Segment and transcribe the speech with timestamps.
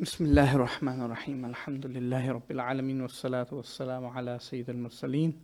[0.00, 1.44] بسم الله الرحمن الرحيم.
[1.44, 5.40] الحمد لله رب العالمين والصلاة والسلام على سيد المرسلين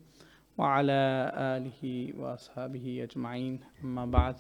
[0.59, 3.61] وعلى آله وأصحابه أجمعين.
[3.85, 4.37] أما بعد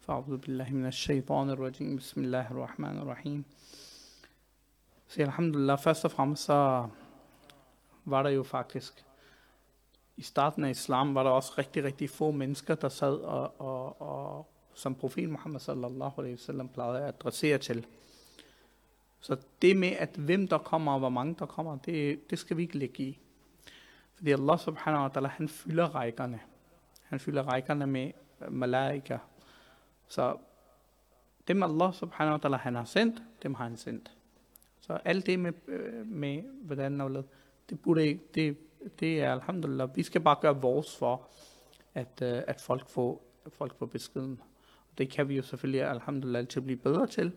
[0.00, 1.96] فأعوذ بالله من الشيطان الرجيم.
[1.96, 3.44] بسم الله الرحمن الرحيم.
[5.08, 6.90] سي الحمد لله فاستف فامسا
[8.04, 9.04] var der jo faktisk
[10.16, 14.00] i starten af islam فو منسكة også rigtig rigtig få mennesker der sad og, og,
[14.00, 14.94] og som
[19.26, 22.56] Så det med, at hvem der kommer og hvor mange der kommer, det, det skal
[22.56, 23.18] vi ikke lægge i.
[24.14, 26.40] Fordi Allah subhanahu wa ta'ala, han fylder rækkerne.
[27.02, 28.10] Han fylder rækkerne med
[28.48, 29.18] malaika.
[30.08, 30.36] Så
[31.48, 34.12] dem Allah subhanahu wa ta'ala, han har sendt, dem har han sendt.
[34.80, 37.24] Så alt det med, øh, med hvordan og
[37.70, 38.56] det burde ikke, det,
[39.00, 39.96] det er alhamdulillah.
[39.96, 41.28] Vi skal bare gøre vores for,
[41.94, 44.40] at, øh, at folk får, folk får beskeden.
[44.98, 47.32] Det kan vi jo selvfølgelig alhamdulillah altid blive bedre til.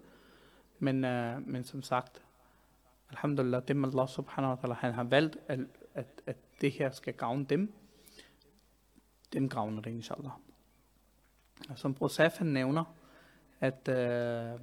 [0.80, 2.22] Men, uh, men som sagt,
[3.10, 5.60] alhamdulillah, dem Allah subhanahu wa ta'ala, han har valgt, at,
[5.94, 7.74] at, at det her skal gavne dem,
[9.34, 10.32] dem gavner det, inshallah.
[11.76, 12.84] Som Brosaf han nævner,
[13.60, 14.62] at uh,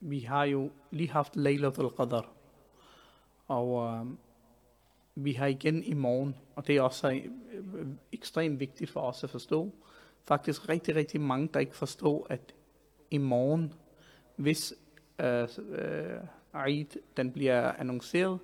[0.00, 2.22] vi har jo lige haft Laylatul Qadr,
[3.48, 4.08] og uh,
[5.14, 7.20] vi har igen i morgen, og det er også
[8.12, 9.74] ekstremt vigtigt for os at forstå,
[10.24, 12.54] faktisk rigtig, rigtig mange, der ikke forstår, at
[13.10, 13.72] i morgen,
[14.36, 14.74] hvis
[15.18, 18.38] øh, øh, Eid, den bliver annonceret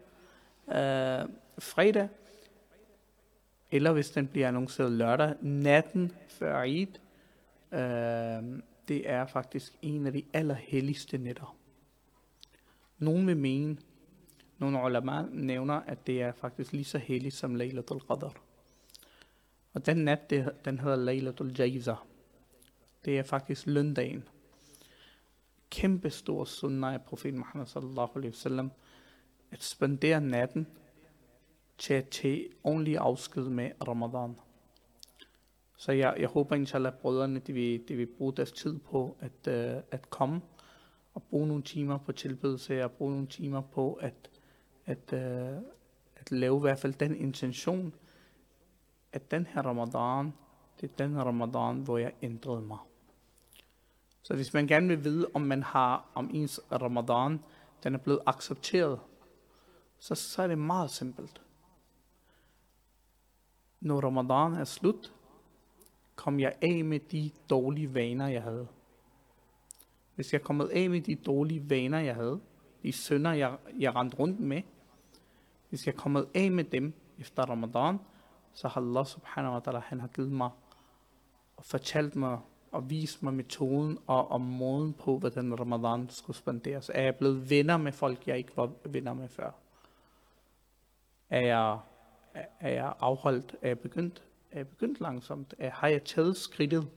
[0.68, 2.08] øh, fredag,
[3.70, 6.88] eller hvis den bliver annonceret lørdag, natten før Eid,
[7.72, 11.56] øh, det er faktisk en af de allerhelligste nætter.
[12.98, 13.76] Nogen vil mene,
[14.58, 18.32] nogle ulama nævner, at det er faktisk lige så helligt som Laylatul Qadr.
[19.72, 21.94] Og den nat, det, den hedder Laylatul Jaiza.
[23.04, 24.28] Det er faktisk løndagen
[25.70, 28.70] kæmpe stor sunnah af profeten Muhammad sallallahu alaihi wasallam,
[29.50, 30.66] at spendere natten
[31.78, 34.36] til at tage ordentlig afsked med Ramadan.
[35.76, 39.16] Så jeg, jeg håber inshallah, at brødrene de vil, de vil bruge deres tid på
[39.20, 40.40] at, uh, at komme
[41.14, 44.30] og bruge nogle timer på tilbedelse og bruge nogle timer på at,
[44.86, 45.62] at, uh,
[46.16, 47.94] at lave i hvert fald den intention,
[49.12, 50.32] at den her Ramadan,
[50.80, 52.78] det er den Ramadan, hvor jeg ændrede mig.
[54.22, 57.40] Så hvis man gerne vil vide, om man har, om ens ramadan,
[57.82, 59.00] den er blevet accepteret,
[59.98, 61.42] så, så er det meget simpelt.
[63.80, 65.12] Når ramadan er slut,
[66.16, 68.68] kom jeg af med de dårlige vaner, jeg havde.
[70.14, 72.40] Hvis jeg er kommet af med de dårlige vaner, jeg havde,
[72.82, 74.62] de sønder, jeg, jeg rendte rundt med,
[75.68, 77.98] hvis jeg er kommet af med dem efter ramadan,
[78.52, 80.50] så har Allah subhanahu wa ta'ala, han har givet mig
[81.56, 82.38] og fortalt mig
[82.70, 86.90] og vise mig metoden og, og måden på, hvordan ramadan skulle spenderes.
[86.94, 89.50] Er jeg blevet venner med folk, jeg ikke var venner med før?
[91.30, 91.78] Er jeg,
[92.60, 93.56] er jeg afholdt?
[93.62, 94.22] Er jeg begyndt?
[94.50, 95.54] Er jeg begyndt langsomt?
[95.58, 96.88] Er, har jeg taget skridtet?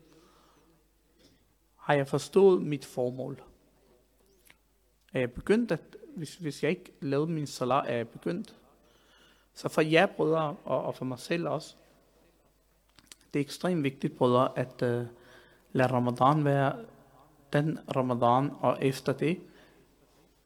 [1.76, 3.44] Har jeg forstået mit formål?
[5.14, 8.56] Er jeg begyndt at, hvis, hvis jeg ikke lavede min salat, er jeg begyndt?
[9.54, 11.76] Så for jer brødre, og, og for mig selv også,
[13.34, 15.08] det er ekstremt vigtigt, brødre, at, uh,
[15.74, 16.76] lad Ramadan være
[17.54, 19.40] den Ramadan, og efter det,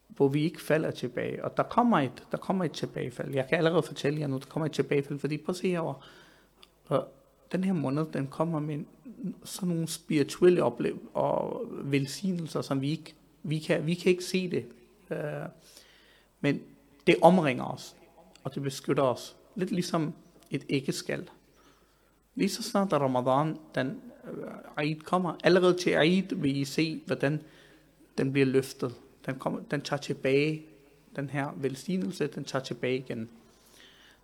[0.07, 1.45] hvor vi ikke falder tilbage.
[1.45, 3.33] Og der kommer et, der kommer et tilbagefald.
[3.33, 5.95] Jeg kan allerede fortælle jer nu, der kommer et tilbagefald, fordi prøv at se herovre.
[6.87, 7.07] Og
[7.51, 8.79] den her måned, den kommer med
[9.43, 14.51] sådan nogle spirituelle oplevelser og velsignelser, som vi ikke, vi kan, vi kan ikke se
[14.51, 14.65] det.
[15.09, 15.49] Uh,
[16.41, 16.61] men
[17.07, 17.95] det omringer os,
[18.43, 19.35] og det beskytter os.
[19.55, 20.13] Lidt ligesom
[20.51, 21.29] et æggeskal.
[22.35, 24.01] Lige så snart der Ramadan, den
[24.81, 25.33] Eid kommer.
[25.43, 27.41] Allerede til Eid vil I se, hvordan
[28.17, 28.95] den bliver løftet.
[29.25, 30.65] Den, kommer, den tager tilbage,
[31.15, 33.29] den her velsignelse, den tager tilbage igen.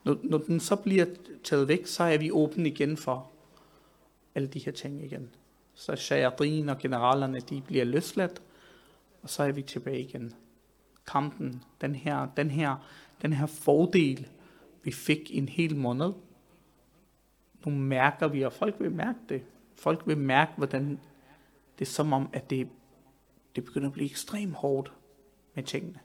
[0.04, 1.06] Når, når den så bliver
[1.44, 3.32] taget væk, så er vi åbne igen for
[4.36, 5.30] alle de her ting igen.
[5.74, 8.42] Så shayatrin og generalerne, de bliver løsladt,
[9.22, 10.34] og så er vi tilbage igen.
[11.08, 12.76] Kampen, den her, den her,
[13.22, 14.28] den her fordel,
[14.84, 16.14] vi fik en hel måned,
[17.66, 19.44] nu mærker vi, og folk vil mærke det.
[19.84, 21.00] Folk vil mærke, hvordan
[21.80, 22.68] det er som om, at det,
[23.56, 24.94] det begynder at blive ekstremt hårdt
[25.56, 26.00] med tingene.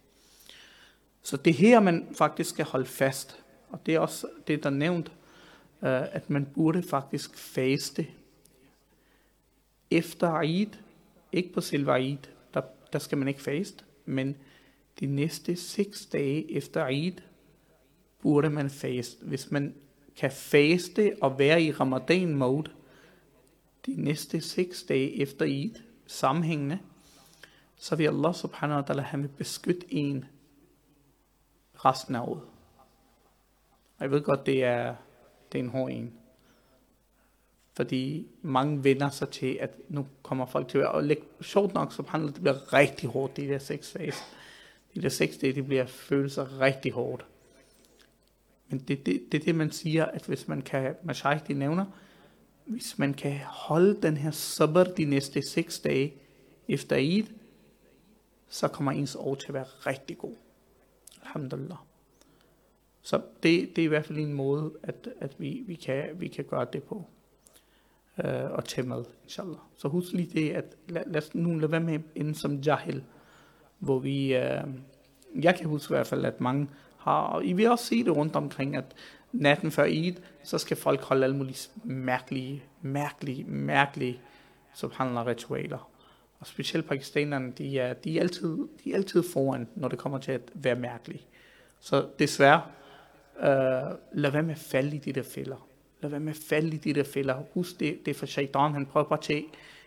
[1.23, 4.75] Så det her, man faktisk skal holde fast, og det er også det, der er
[4.75, 5.13] nævnt,
[5.83, 8.07] øh, at man burde faktisk faste
[9.91, 10.71] efter Eid,
[11.33, 12.19] ikke på selve Eid,
[12.55, 14.37] der, der skal man ikke faste, men
[15.01, 17.17] de næste seks dage efter Eid,
[18.23, 19.25] burde man faste.
[19.25, 19.75] Hvis man
[20.17, 22.71] kan faste og være i ramadan mode,
[23.89, 25.75] de næste seks dage efter Eid,
[26.07, 26.79] sammenhængende,
[27.77, 30.25] så vil Allah subhanahu wa ta'ala, han vil beskytte en
[31.75, 32.43] resten af året.
[33.99, 34.95] Og jeg ved godt, det er,
[35.53, 36.13] det er en hård en.
[37.73, 42.03] Fordi mange vender sig til, at nu kommer folk til at lægge, sjovt nok, så
[42.09, 44.13] handler det bliver rigtig hårdt, de der seks dage.
[44.95, 47.27] De der seks dage, det bliver følelser rigtig hårdt.
[48.69, 51.17] Men det er det, det, det, man siger, at hvis man kan, man
[51.49, 51.85] de nævner,
[52.69, 56.15] hvis man kan holde den her sabr de næste seks dage
[56.69, 57.27] efter Eid,
[58.49, 60.35] så kommer ens år til at være rigtig god.
[61.23, 61.79] Alhamdulillah.
[63.03, 66.29] Så det, det er i hvert fald en måde, at, at vi, vi, kan, vi
[66.29, 67.05] kan gøre det på.
[68.25, 69.59] Øh, og tage med, inshallah.
[69.77, 73.05] Så husk lige det, at lad, lad os nu lade være med inden som jahil,
[73.79, 74.65] hvor vi, øh,
[75.41, 76.69] jeg kan huske i hvert fald, at mange
[76.99, 78.95] har, og I vil også se det rundt omkring, at
[79.33, 84.21] natten før Eid, så skal folk holde alle mulige mærkelige, mærkelige, mærkelige
[84.75, 85.91] subhanallah ritualer.
[86.41, 90.19] Og specielt pakistanerne, de er, de er, altid, de er altid foran, når det kommer
[90.19, 91.23] til at være mærkelige.
[91.81, 92.63] Så desværre,
[93.41, 95.69] øh, lad være med at falde i de der fælder.
[96.01, 97.43] Lad være med at falde i de der fælder.
[97.55, 99.45] Husk det, det er for shaitan, han prøver bare at tage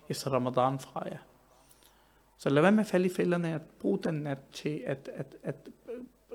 [0.09, 1.17] efter ramadan fra jer.
[2.37, 5.35] Så lad være med at falde i fælderne, at bruge den nat til at, at,
[5.43, 5.55] at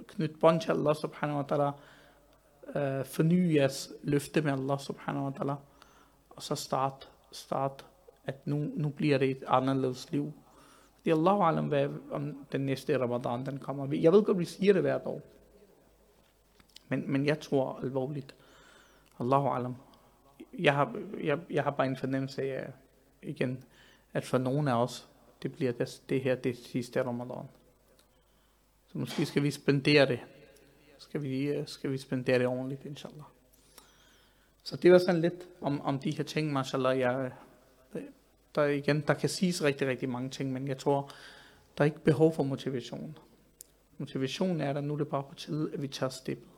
[0.06, 1.72] knytte bånd til Allah subhanahu wa ta'ala,
[2.68, 5.54] øh, forny jeres løfte med Allah subhanahu wa ta'ala,
[6.30, 7.86] og så start, start
[8.24, 10.32] at nu, nu bliver det et anderledes liv.
[11.04, 13.94] Det er Allah alam, hvad, om den næste ramadan den kommer.
[13.94, 15.22] Jeg ved godt, vi siger det hvert år.
[16.88, 18.34] Men, men jeg tror alvorligt.
[19.20, 19.76] Allahu alam.
[20.58, 22.72] Jeg har, jeg, jeg har bare en fornemmelse af,
[23.22, 23.64] igen,
[24.12, 25.08] at for nogen af os,
[25.42, 27.48] det bliver det, det her det sidste ramadan.
[28.86, 30.20] Så måske skal vi spendere det.
[30.98, 33.24] Skal vi, øh, skal vi spendere det ordentligt, inshallah.
[34.62, 36.98] Så det var sådan lidt om, om de her ting, mashallah.
[36.98, 37.30] Jeg,
[37.94, 38.00] øh,
[38.54, 41.10] der, igen, der kan siges rigtig, rigtig mange ting, men jeg tror,
[41.78, 43.18] der er ikke behov for motivation.
[43.98, 46.48] Motivation er der, nu er det bare på tide, at vi tager steppet.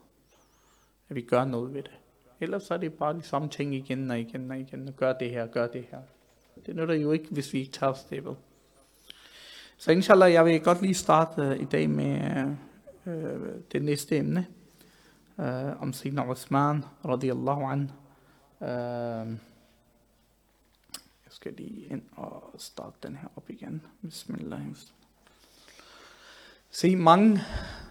[1.09, 1.99] At vi gør noget ved det.
[2.41, 4.93] Ellers så er det bare de samme ting igen og igen og igen.
[4.97, 5.99] Gør det her, gør det her.
[6.67, 8.37] Det nytter jo ikke, hvis vi ikke tager steppet.
[9.77, 12.53] Så inshallah, jeg vil godt lige starte uh, i dag med uh,
[13.07, 13.41] Øh,
[13.73, 14.47] det næste emne.
[15.41, 17.91] øh, om Sayyidina Osman radiyallahu an.
[18.61, 19.39] Øh,
[21.25, 23.83] jeg skal lige ind og starte den her op igen.
[24.03, 24.61] Bismillah.
[26.71, 27.41] Se, mange,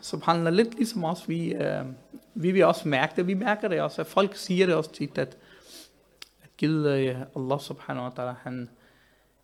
[0.01, 1.85] som handler lidt ligesom os, vi, øh,
[2.33, 3.27] vi vil også mærke det.
[3.27, 5.37] Vi mærker det også, at folk siger det også tit, at,
[6.43, 8.69] at givet øh, Allah subhanahu wa ta'ala, han,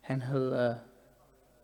[0.00, 0.88] han havde øh,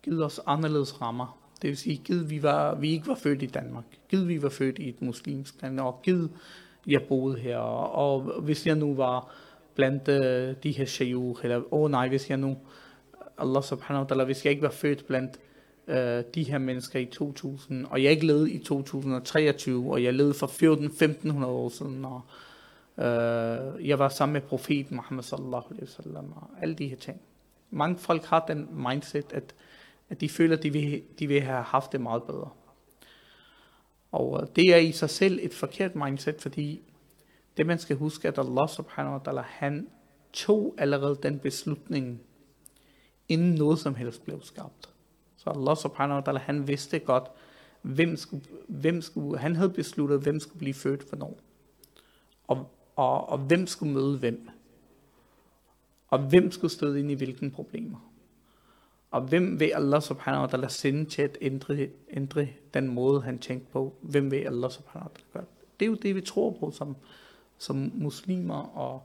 [0.02, 1.39] givet os anderledes rammer.
[1.62, 4.48] Det vil sige, givet vi, var, vi ikke var født i Danmark, givet vi var
[4.48, 6.30] født i et muslimsk land, og givet
[6.86, 9.34] jeg boede her, og, og hvis jeg nu var
[9.74, 12.56] blandt øh, de her shayukh, eller åh oh, nej, hvis jeg nu,
[13.38, 15.40] Allah subhanahu wa ta'ala, hvis jeg ikke var født blandt
[15.88, 20.34] øh, de her mennesker i 2000, og jeg ikke levede i 2023, og jeg levede
[20.34, 22.20] for 14-1500 år siden, og
[22.98, 27.20] øh, jeg var sammen med profeten Muhammad sallallahu alaihi wasallam, og alle de her ting.
[27.70, 29.54] Mange folk har den mindset, at
[30.10, 32.50] at de føler, at de vil, de vil have haft det meget bedre.
[34.12, 36.80] Og øh, det er i sig selv et forkert mindset, fordi
[37.56, 39.88] det man skal huske, at Allah subhanahu wa ta'ala, han
[40.32, 42.20] tog allerede den beslutning,
[43.28, 44.88] inden noget som helst blev skabt.
[45.36, 47.24] Så Allah subhanahu wa ta'ala, han vidste godt,
[47.82, 51.34] hvem skulle, hvem skulle, han havde besluttet, hvem skulle blive født for.
[52.46, 54.48] Og, og, og hvem skulle møde hvem.
[56.08, 58.09] Og hvem skulle støde ind i hvilken problemer.
[59.10, 63.38] Og hvem vil Allah subhanahu wa ta'ala sende til at ændre, ændre den måde, han
[63.38, 63.94] tænkte på?
[64.00, 65.44] Hvem vil Allah subhanahu wa ta'ala gøre?
[65.80, 66.96] Det er jo det, vi tror på som,
[67.58, 69.02] som muslimer, og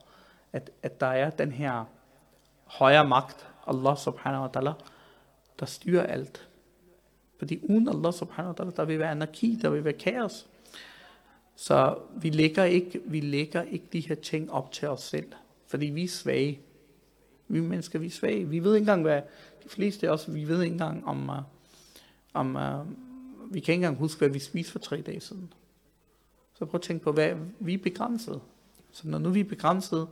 [0.53, 1.85] at, at der er den her
[2.63, 4.73] højere magt, Allah subhanahu wa ta'ala,
[5.59, 6.47] der styrer alt.
[7.37, 10.47] Fordi uden Allah subhanahu wa ta'ala, der vil være anarki, der vil være kaos.
[11.55, 15.31] Så vi lægger ikke, vi lægger ikke de her ting op til os selv,
[15.67, 16.59] fordi vi er svage.
[17.47, 18.45] Vi mennesker, vi er svage.
[18.45, 19.21] Vi ved ikke engang, hvad
[19.65, 21.35] de fleste af os, vi ved ikke engang om, uh,
[22.33, 22.87] om uh,
[23.53, 25.53] vi kan ikke engang huske, hvad vi spiste for tre dage siden.
[26.53, 28.41] Så prøv at tænke på, hvad vi er begrænset.
[28.91, 30.07] Så når nu vi er begrænset,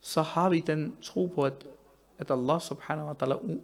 [0.00, 1.66] så har vi den tro på, at,
[2.18, 3.58] at Allah subhanahu wa ta'ala,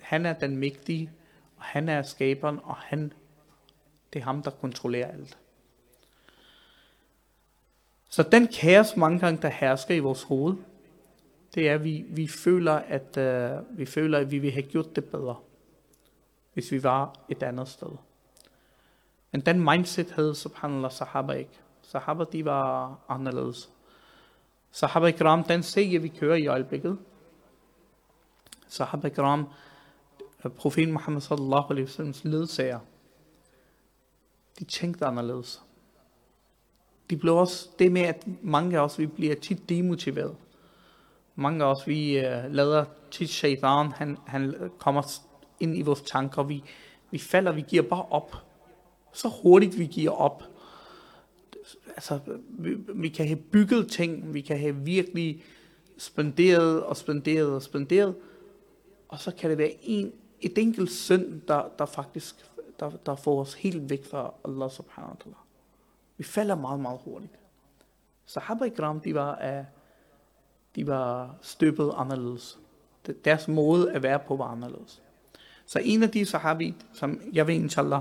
[0.00, 1.10] han er den mægtige,
[1.56, 3.12] og han er skaberen, og han,
[4.12, 5.38] det er ham, der kontrollerer alt.
[8.08, 10.54] Så den kaos mange gange, der hersker i vores hoved,
[11.56, 14.96] det er, at vi, vi, føler, at, uh, vi føler, at vi vil have gjort
[14.96, 15.36] det bedre,
[16.54, 17.88] hvis vi var et andet sted.
[19.32, 21.60] Men den mindset havde subhanallah sahaba ikke.
[21.82, 23.70] Sahaba, de var anderledes.
[24.70, 26.98] Sahaba ikram, den serie, vi kører i øjeblikket.
[28.68, 29.48] Sahaba ikram,
[30.44, 32.78] øh, profeten Muhammad sallallahu alaihi wasallam ledsager.
[34.58, 35.62] de tænkte anderledes.
[37.10, 40.36] De blev også, det med, at mange af os, vi bliver tit demotiveret.
[41.36, 45.02] Mange af os, vi uh, lader til shaitan, han, han kommer
[45.60, 46.64] ind i vores tanker, vi,
[47.10, 48.36] vi falder, vi giver bare op.
[49.12, 50.42] Så hurtigt vi giver op.
[51.88, 55.44] Altså, vi, vi kan have bygget ting, vi kan have virkelig
[55.98, 58.14] spenderet og spenderet og spenderet,
[59.08, 62.46] og så kan det være en, et enkelt synd, der, der faktisk
[62.80, 65.36] der, der får os helt væk fra Allah subhanahu wa ta'ala.
[66.16, 67.32] Vi falder meget, meget hurtigt.
[68.26, 69.64] Sahaba ikram, de var, uh,
[70.76, 72.58] de var støbet anderledes.
[73.24, 75.02] Deres måde at være på var anderledes.
[75.66, 78.00] Så en af de sahabi, som jeg ved inshallah,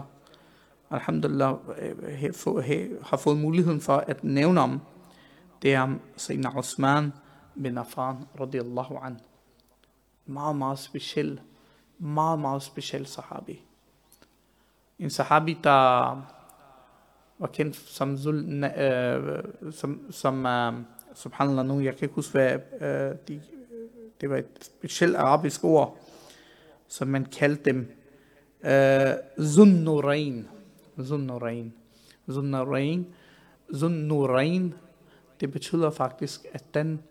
[0.92, 4.82] alhamdulillah, øh, har fået muligheden for at nævne om,
[5.62, 7.14] det er Sayyidina Osman
[7.64, 9.20] bin Affan radiyallahu an.
[10.26, 11.42] Meget, meget speciel,
[12.00, 13.62] meget, meget speciel sahabi.
[15.00, 15.72] En sahabi, der
[17.40, 20.74] var kendt som, Zul, øh, som, som uh,
[21.16, 23.42] subhanallah nu, jeg kan ikke huske, hvad øh, de,
[24.22, 25.98] det var et specielt arabisk ord,
[26.88, 27.92] som man kaldte dem
[28.64, 30.48] øh, uh, Zunnurain.
[31.04, 31.74] Zunnurain.
[32.32, 33.08] Zunnurain.
[33.74, 34.74] Zunnurain,
[35.40, 37.04] det betyder faktisk, at den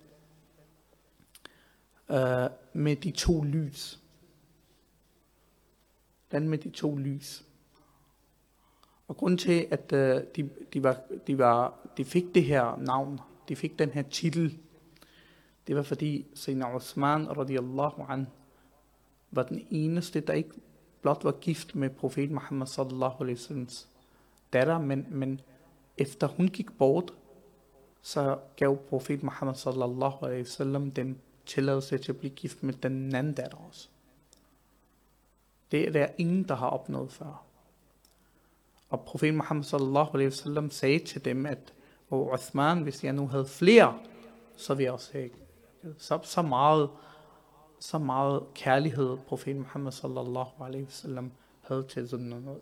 [2.11, 4.00] øh, med de to lys.
[6.32, 7.44] Den med de to lys.
[9.08, 13.20] Og grund til, at øh, de, de, var, de, var, de fik det her navn,
[13.49, 14.59] de fik den her titel,
[15.67, 18.27] det var fordi Sayyidina Osman radiyallahu an
[19.31, 20.55] var den eneste, der ikke
[21.03, 23.69] blot var gift med profet Muhammad sallallahu alaihi wasallam
[24.53, 25.41] datter, men, men
[25.99, 27.13] efter hun gik bort,
[28.03, 33.15] så gav profet Muhammad sallallahu alaihi wasallam dem tilladelse til at blive gift med den
[33.15, 33.89] anden datter også.
[35.71, 37.45] Det er der ingen, der har opnået før.
[38.89, 41.73] Og profet Muhammad sallallahu alaihi wasallam sagde til dem, at
[42.14, 43.99] og Uthman, hvis jeg nu havde flere,
[44.56, 45.30] så ville jeg også have
[45.99, 46.90] så, så meget,
[47.80, 52.09] så meget kærlighed, profet Muhammad sallallahu alaihi wasallam havde til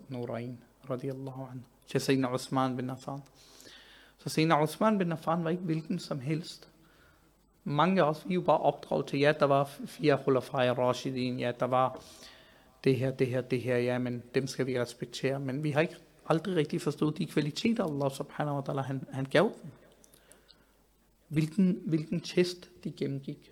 [0.09, 3.19] Nurain, radiyallahu anhu, til Sayyidina Uthman bin Affan.
[4.17, 6.69] Så Sayyidina Uthman bin Affan var ikke hvilken som helst.
[7.63, 11.39] Mange af os, vi er jo bare opdraget til, ja, der var fire Khulafai Rashidin,
[11.39, 11.99] ja, der var
[12.83, 15.39] det her, det her, det her, ja, men dem skal vi respektere.
[15.39, 15.95] Men vi har ikke
[16.29, 19.71] aldrig rigtig forstod de kvaliteter, Allah subhanahu wa ta'ala han, han gav dem.
[21.27, 23.51] Hvilken, hvilken test de gennemgik.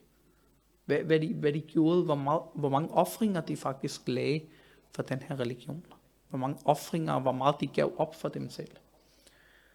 [0.85, 4.41] Hvad, hvad, de, hvad de gjorde, hvor, meget, hvor mange offringer de faktisk lagde
[4.95, 5.85] for den her religion.
[6.29, 8.71] Hvor mange offringer, hvor meget de gav op for dem selv.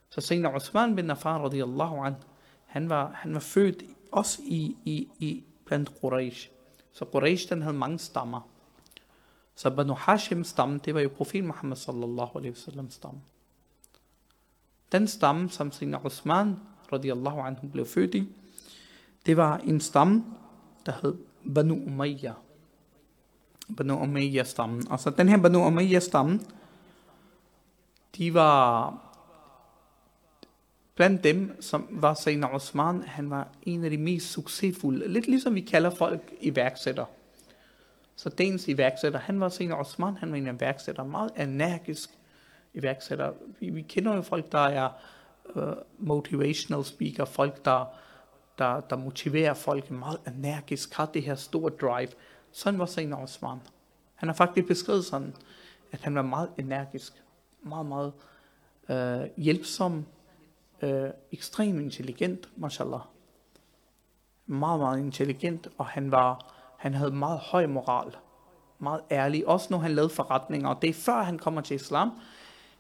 [0.08, 2.14] Så senere Osman bin Affan radiyallahu an,
[2.66, 6.50] han var, han var født også i, i, i blandt Quraysh.
[6.92, 8.55] Så Quraysh den havde mange stammer.
[9.56, 13.20] Så Banu Hashim stamme, det var jo profil Muhammad sallallahu alaihi wasallam stamme.
[14.92, 16.56] Den stamme, som Sina Osman
[16.92, 18.28] radiallahu anhu blev født i,
[19.26, 20.24] det var en stamme,
[20.86, 21.14] der hed
[21.54, 22.32] Banu Umayya.
[23.76, 24.86] Banu Umayya-stammen.
[24.90, 26.46] Altså den her Banu Umayya-stammen,
[28.16, 28.94] de var
[30.94, 35.54] blandt dem, som var Sayyidina Osman, han var en af de mest succesfulde, lidt ligesom
[35.54, 37.04] vi kalder folk iværksætter.
[38.16, 42.10] Så dagens iværksætter, han var senere Osman, han var en iværksætter, meget energisk
[42.74, 43.32] iværksætter.
[43.60, 44.90] Vi, vi kender jo folk, der er
[45.54, 47.84] uh, motivational speaker, folk, der,
[48.58, 52.08] der, der motiverer folk meget energisk, har det her store drive.
[52.52, 53.58] Sådan var senere Osman.
[54.14, 55.34] Han har faktisk beskrevet sådan,
[55.92, 57.22] at han var meget energisk,
[57.62, 58.12] meget, meget
[58.88, 60.06] uh, hjælpsom,
[60.82, 60.90] uh,
[61.32, 63.00] ekstremt intelligent, mashallah.
[64.46, 66.55] Meget, meget intelligent, og han var
[66.86, 68.16] han havde meget høj moral,
[68.78, 72.10] meget ærlig, også når han lavede forretninger, og det er før han kommer til islam,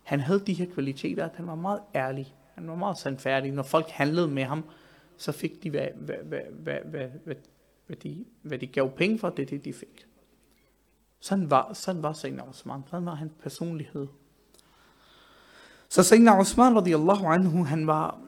[0.02, 3.52] han havde de her kvaliteter, at han var meget ærlig, han var meget sandfærdig.
[3.52, 4.64] Når folk handlede med ham,
[5.16, 7.36] så fik de, hvad, hvad, hvad, hvad, hvad, hvad,
[7.86, 10.06] hvad, de, hvad de gav penge for, det det, de fik.
[11.20, 14.06] Sådan var, sådan var Sayyidina Osman, sådan var hans personlighed.
[15.88, 18.20] Så Sayyidina Osman radiyallahu anhu, han var,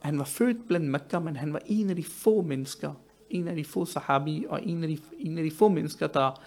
[0.00, 2.92] han var født blandt Mekka, men han var en af de få mennesker,
[3.30, 6.42] en af de få sahabi, og en af de, en af de få mennesker, der,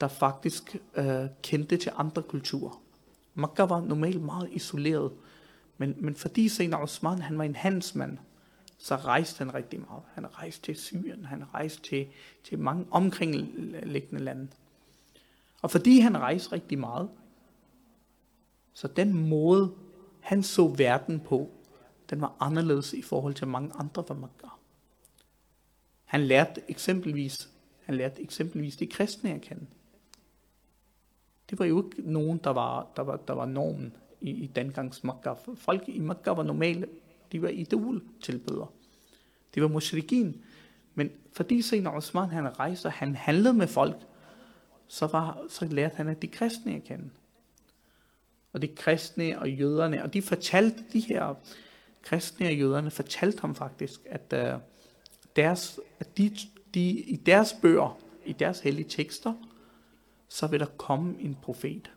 [0.00, 2.82] der faktisk øh, kendte til andre kulturer.
[3.34, 5.12] Makkah var normalt meget isoleret,
[5.78, 8.18] men, men fordi Sayyidina Osman, han var en handelsmand,
[8.78, 10.02] så rejste han rigtig meget.
[10.14, 12.06] Han rejste til Syrien, han rejste til,
[12.44, 14.48] til mange omkringliggende lande.
[15.62, 17.08] Og fordi han rejste rigtig meget,
[18.74, 19.72] så den måde,
[20.20, 21.50] han så verden på,
[22.10, 24.41] den var anderledes i forhold til mange andre fra Makkah.
[26.12, 27.50] Han lærte eksempelvis,
[27.84, 29.66] han lærte eksempelvis de kristne at kende.
[31.50, 35.04] Det var jo ikke nogen, der var, der var, der var normen i, i dengangs
[35.04, 35.36] Makkah.
[35.56, 36.86] Folk i Makkah var normale,
[37.32, 38.66] de var idoltilbedere.
[39.54, 40.44] De var mushrikin.
[40.94, 43.96] Men fordi Sayyidina Osman han rejste, han handlede med folk,
[44.88, 47.10] så, var, så lærte han, at de kristne at kende.
[48.52, 51.34] Og de kristne og jøderne, og de fortalte de her
[52.02, 54.60] kristne og jøderne, fortalte ham faktisk, at, uh,
[55.36, 56.36] deres, at de,
[56.74, 59.34] de, i deres bøger, i deres hellige tekster,
[60.28, 61.90] så vil der komme en profet.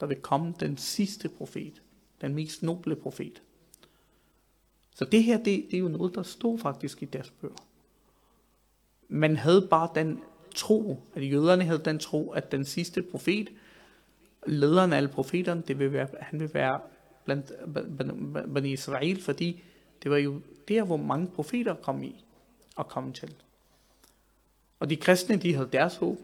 [0.00, 1.82] Der vil komme den sidste profet.
[2.20, 3.42] Den mest noble profet.
[4.94, 7.54] Så det her, det, det er jo noget, der stod faktisk i deres bøger.
[9.08, 10.20] Man havde bare den
[10.54, 13.48] tro, at jøderne havde den tro, at den sidste profet,
[14.46, 16.80] lederen af alle profeterne, det vil være, han vil være
[17.24, 17.52] blandt
[18.54, 19.62] Bani Israel, fordi
[20.02, 22.24] det var jo der, hvor mange profeter kom i
[22.78, 23.34] og komme til.
[24.80, 26.18] Og de kristne, de havde deres håb.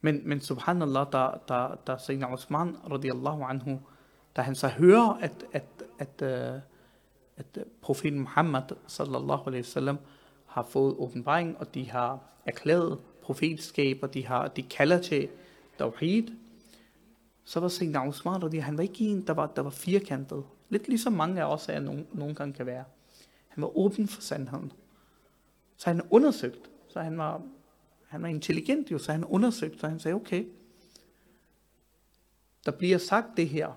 [0.00, 3.80] Men, men subhanallah, da, da, da Sayyidina Osman radiyallahu anhu,
[4.36, 5.64] da han så hører, at, at,
[5.98, 6.62] at, at,
[7.36, 9.98] at profeten Muhammad sallallahu alaihi wasallam
[10.46, 15.28] har fået åbenbaring, og de har erklæret profetskab, og de, har, de kalder til
[15.78, 16.28] tawhid,
[17.44, 20.44] så var Sayyidina Osman, og han var ikke en, der var, der var firkantet.
[20.70, 22.84] Lidt ligesom mange af os er nogle, nogle gange kan være.
[23.48, 24.72] Han var åben for sandheden.
[25.76, 26.70] Så han undersøgte.
[26.88, 27.42] Så han var,
[28.06, 30.46] han var intelligent jo, så han undersøgte, så han sagde, okay,
[32.66, 33.72] der bliver sagt det her.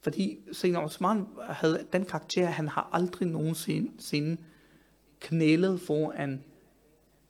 [0.00, 4.36] Fordi Sayyidina Osman havde den karakter, han har aldrig nogensinde
[5.20, 6.44] knælet foran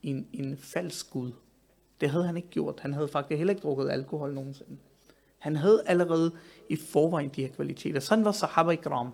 [0.03, 1.33] en, en falsk Gud.
[2.01, 2.81] Det havde han ikke gjort.
[2.81, 4.79] Han havde faktisk heller ikke drukket alkohol nogensinde.
[5.41, 6.33] Han havde allerede
[6.69, 8.01] i forvejen de her kvaliteter.
[8.01, 9.13] Sådan var sahaba ikram.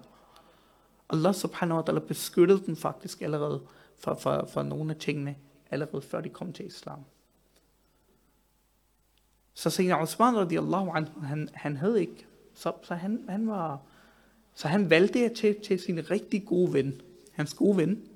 [1.10, 3.60] Allah subhanahu wa ta'ala beskyttede dem faktisk allerede
[3.98, 5.36] for, for, for nogle af tingene,
[5.70, 7.04] allerede før de kom til islam.
[9.54, 13.80] Så Sayyidina Osman radiallahu anhu, han, han havde ikke, så, så han, han var,
[14.54, 17.00] så han valgte at til, til sin rigtig gode ven,
[17.32, 18.08] hans gode ven,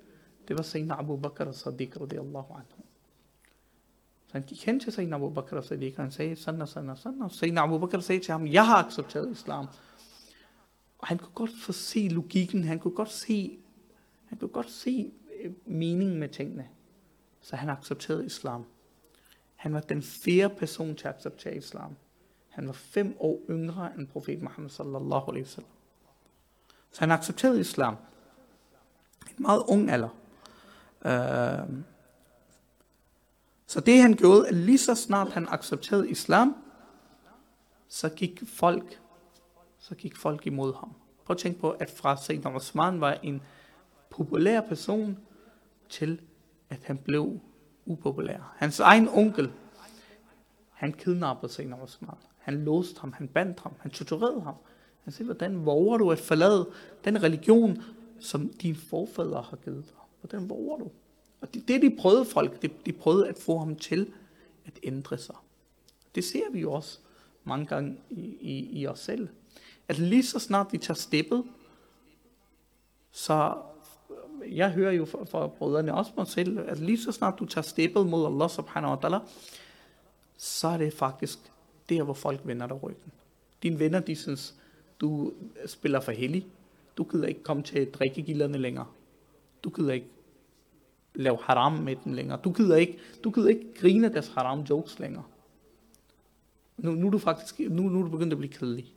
[0.48, 2.84] det var Sayyidina Abu Bakr al-Sadiq radiallahu anhu.
[4.30, 6.90] Så han gik hen til Sayyidina Abu Bakr al-Sadiq, og han sagde sådan og sådan
[6.90, 9.66] og sådan, og Sayyidina Abu Bakr sagde til ham, jeg har accepteret islam.
[10.98, 13.58] Og han kunne godt få se logikken, han kunne godt se,
[14.26, 15.12] han kunne godt se
[15.42, 16.68] øh, meningen med tingene.
[17.40, 18.64] Så han accepterede islam.
[19.56, 21.96] Han var den fjerde person til at acceptere islam.
[22.48, 25.70] Han var fem år yngre end profet Muhammad sallallahu alaihi wasallam.
[26.90, 27.96] Så han accepterede islam.
[29.26, 30.08] En meget ung alder.
[31.04, 31.80] Uh,
[33.70, 36.56] så det han gjorde, at lige så snart han accepterede islam,
[37.88, 39.00] så gik folk
[39.78, 40.92] så gik folk imod ham.
[41.24, 43.42] Prøv at tænke på, at fra Sayyidina Osman var en
[44.10, 45.18] populær person,
[45.88, 46.20] til
[46.70, 47.40] at han blev
[47.86, 48.54] upopulær.
[48.56, 49.52] Hans egen onkel,
[50.70, 52.16] han kidnappede Sayyidina Osman.
[52.38, 54.54] Han låste ham, han bandt ham, han torturerede ham.
[55.04, 56.70] Han sagde, hvordan våger du at forlade
[57.04, 57.82] den religion,
[58.20, 59.94] som dine forfædre har givet dig?
[60.20, 60.90] Hvordan våger du?
[61.40, 64.12] Og det, det de prøvede folk, det, de prøvede at få ham til
[64.66, 65.36] at ændre sig.
[66.14, 66.98] Det ser vi jo også
[67.44, 69.28] mange gange i, i, i os selv
[69.90, 71.44] at lige så snart vi tager steppet,
[73.10, 73.54] så
[74.48, 77.62] jeg hører jo fra, fra brødrene også mig selv, at lige så snart du tager
[77.62, 79.18] steppet mod Allah subhanahu wa ta'ala,
[80.36, 81.38] så er det faktisk
[81.88, 83.12] der, hvor folk vender dig ryggen.
[83.62, 84.54] Dine venner, de synes,
[85.00, 85.32] du
[85.66, 86.46] spiller for hellig.
[86.96, 88.86] Du gider ikke komme til drikkegilderne længere.
[89.64, 90.10] Du gider ikke
[91.14, 92.38] lave haram med den længere.
[92.44, 95.24] Du gider ikke, du gider ikke grine deres haram jokes længere.
[96.76, 98.94] Nu, nu er du faktisk nu, nu er du begyndt at blive kedelig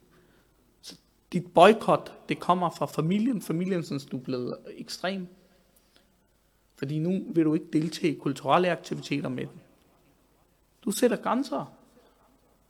[1.33, 3.41] dit boykot, det kommer fra familien.
[3.41, 5.27] Familien synes, du er blevet ekstrem.
[6.75, 9.59] Fordi nu vil du ikke deltage i kulturelle aktiviteter med dem.
[10.85, 11.73] Du sætter grænser.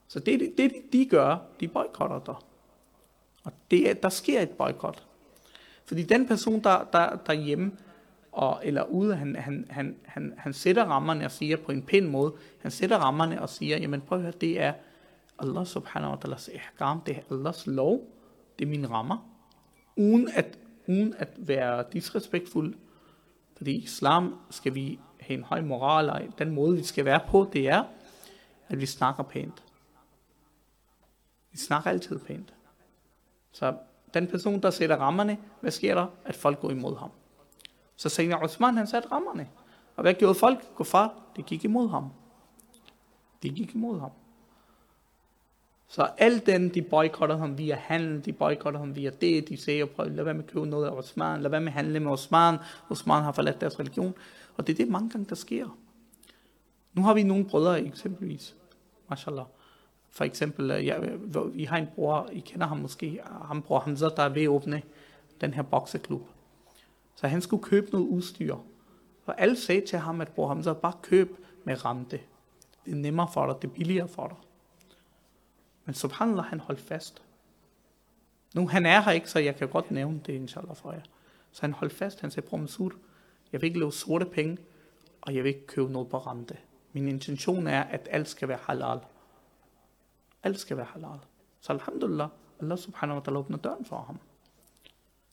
[0.08, 2.36] Så det, det de gør, de boykotter dig.
[3.44, 5.04] Og det, der sker et boykot.
[5.86, 7.72] Fordi den person, der, der, der hjemme,
[8.34, 12.08] og, eller ude, han, han, han, han, han sætter rammerne og siger på en pæn
[12.08, 14.74] måde, han sætter rammerne og siger, jamen prøv at høre, det er
[15.40, 18.08] Allah subhanahu wa ta'ala's ihkam, det er Allahs lov,
[18.60, 19.30] det er mine rammer,
[19.96, 22.76] uden at, uden at være disrespektfuld.
[23.58, 27.20] Fordi i islam skal vi have en høj moral, og den måde, vi skal være
[27.28, 27.84] på, det er,
[28.68, 29.64] at vi snakker pænt.
[31.52, 32.54] Vi snakker altid pænt.
[33.52, 33.76] Så
[34.14, 36.08] den person, der sætter rammerne, hvad sker der?
[36.26, 37.10] At folk går imod ham.
[37.96, 39.50] Så Sayyidina Osman, han satte rammerne.
[39.96, 40.76] Og hvad gjorde folk?
[40.76, 42.10] Kuffar, det gik imod ham.
[43.44, 44.12] Det gik imod ham.
[45.88, 49.86] Så alt den, de boykotter ham via handel, de boykotter ham via det, de siger,
[49.86, 52.12] prøv, lad være med at købe noget af Osman, lad være med at handle med
[52.12, 52.58] Osman,
[52.90, 54.14] Osman har forladt deres religion.
[54.58, 55.78] Og det er det mange gange, der sker.
[56.94, 58.56] Nu har vi nogle brødre eksempelvis,
[59.10, 59.46] mashallah,
[60.10, 60.96] For eksempel, øh, ja,
[61.54, 64.48] vi har en bror, I kender ham måske, ham bror Hamza, der er ved at
[64.48, 64.82] åbne
[65.42, 66.22] den her bokseklub.
[67.16, 68.56] Så han skulle købe noget udstyr.
[69.26, 72.20] Og alle sagde til ham, at bror Hamza, bare køb med ramte.
[72.86, 74.38] Det er nemmere for dig, det er billigere for dig.
[75.86, 77.24] Men subhanallah, han holdt fast.
[78.56, 81.02] Nu, han er her ikke, så jeg kan godt nævne det, inshallah, for jer.
[81.52, 82.92] Så han holdt fast, han sagde, bror Masud,
[83.52, 84.58] jeg vil ikke lave sorte penge,
[85.22, 86.58] og jeg vil ikke købe noget på ramte.
[86.94, 89.00] Min intention er, at alt skal være halal.
[90.44, 91.20] Alt skal være halal.
[91.62, 92.30] Så alhamdulillah,
[92.62, 94.20] Allah subhanahu wa ta'ala åbner døren for ham.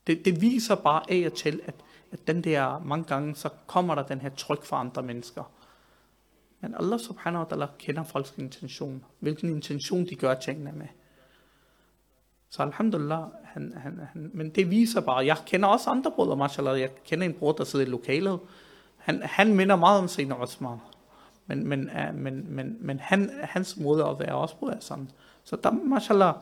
[0.06, 1.74] Det, det viser bare af og til, at,
[2.12, 5.42] at den der, mange gange, så kommer der den her tryk fra andre mennesker.
[6.60, 9.04] Men Allah subhanahu wa ta'ala kender folks intention.
[9.18, 10.86] Hvilken intention de gør tingene med.
[12.50, 16.80] Så alhamdulillah, han, han, han, men det viser bare, jeg kender også andre brødre, mashallah.
[16.80, 18.40] Jeg kender en bror, der sidder i lokalet.
[18.96, 20.78] Han, han minder meget om sin Osman.
[21.46, 25.10] Men, men, men, men, men han, hans måde at være også på er sådan.
[25.44, 26.34] Så der, mashallah,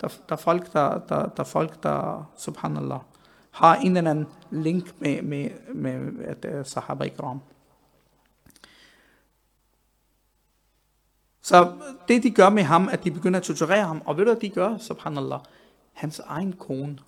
[0.00, 3.00] der, der er folk, der, der, der, folk, der, subhanallah,
[3.50, 7.40] har en eller anden link med, med, med at øh, sahaba ikram.
[11.42, 11.72] Så
[12.08, 14.40] det de gør med ham, at de begynder at torturere ham, og ved du hvad
[14.40, 15.40] de gør, subhanallah,
[15.92, 16.98] hans egen kone,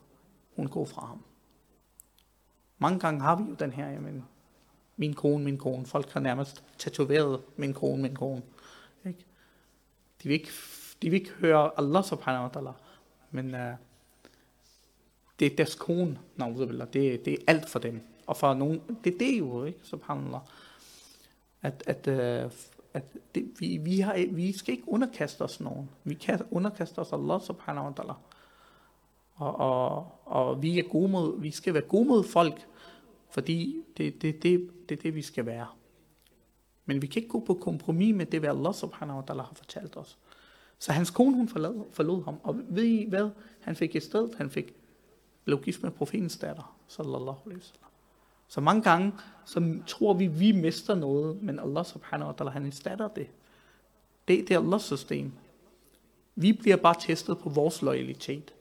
[0.57, 1.23] hun går fra ham.
[2.79, 4.25] Mange gange har vi jo den her, jamen,
[4.97, 5.87] min kone, min kone.
[5.87, 8.43] Folk har nærmest tatoveret min kone, min kone.
[9.05, 9.25] Ikke?
[10.23, 10.51] De, vil ikke,
[11.03, 12.73] de vil ikke høre Allah subhanahu wa ta'ala,
[13.31, 13.77] men uh,
[15.39, 16.19] det er deres kone,
[16.93, 18.01] det, det er alt for dem.
[18.27, 20.41] Og for nogen, det er det jo, ikke, subhanallah.
[21.63, 22.53] At, at, uh,
[22.95, 25.91] at det, vi, vi, har, vi skal ikke underkaste os nogen.
[26.05, 28.15] Vi kan underkaste os Allah subhanahu wa ta'ala.
[29.35, 32.67] Og, og, og vi, er gode mod, vi skal være gode mod folk,
[33.31, 35.67] fordi det, det, det, det er det, vi skal være.
[36.87, 39.55] Men vi kan ikke gå på kompromis med det, hvad Allah subhanahu wa ta'ala har
[39.55, 40.19] fortalt os.
[40.79, 42.41] Så hans kone, hun forlod, forlod ham.
[42.43, 43.31] Og ved I hvad?
[43.61, 44.75] Han fik i stedet, han fik,
[45.45, 47.91] blev gift med profetens datter, sallallahu alaihi wasallam.
[48.49, 49.13] Så mange gange,
[49.45, 53.27] så tror vi, vi mister noget, men Allah subhanahu wa ta'ala, han erstatter det.
[54.29, 55.33] Det, det er Allahs system.
[56.35, 58.55] Vi bliver bare testet på vores loyalitet.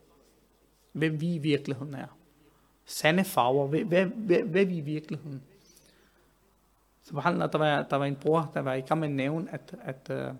[0.92, 2.08] Hvem vi i virkeligheden er.
[2.86, 3.68] Sande farver.
[3.68, 5.44] Hvad, hvad, hvad, hvad vi i virkeligheden.
[7.04, 9.76] Subhanallah, der var, der var en bror, der var i gang med at nævne, at,
[9.82, 10.36] at uh,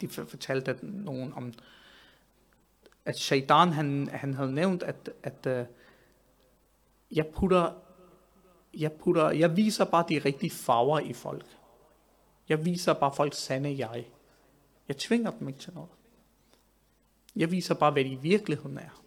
[0.00, 1.52] de fortalte at nogen om,
[3.04, 5.66] at shaitan, han, han havde nævnt, at, at uh,
[7.16, 7.72] jeg putter,
[8.74, 11.46] jeg putter, jeg viser bare de rigtige farver i folk.
[12.48, 14.06] Jeg viser bare folk sande jeg.
[14.88, 15.90] Jeg tvinger dem ikke til noget.
[17.36, 19.02] Jeg viser bare, hvad de i virkeligheden er.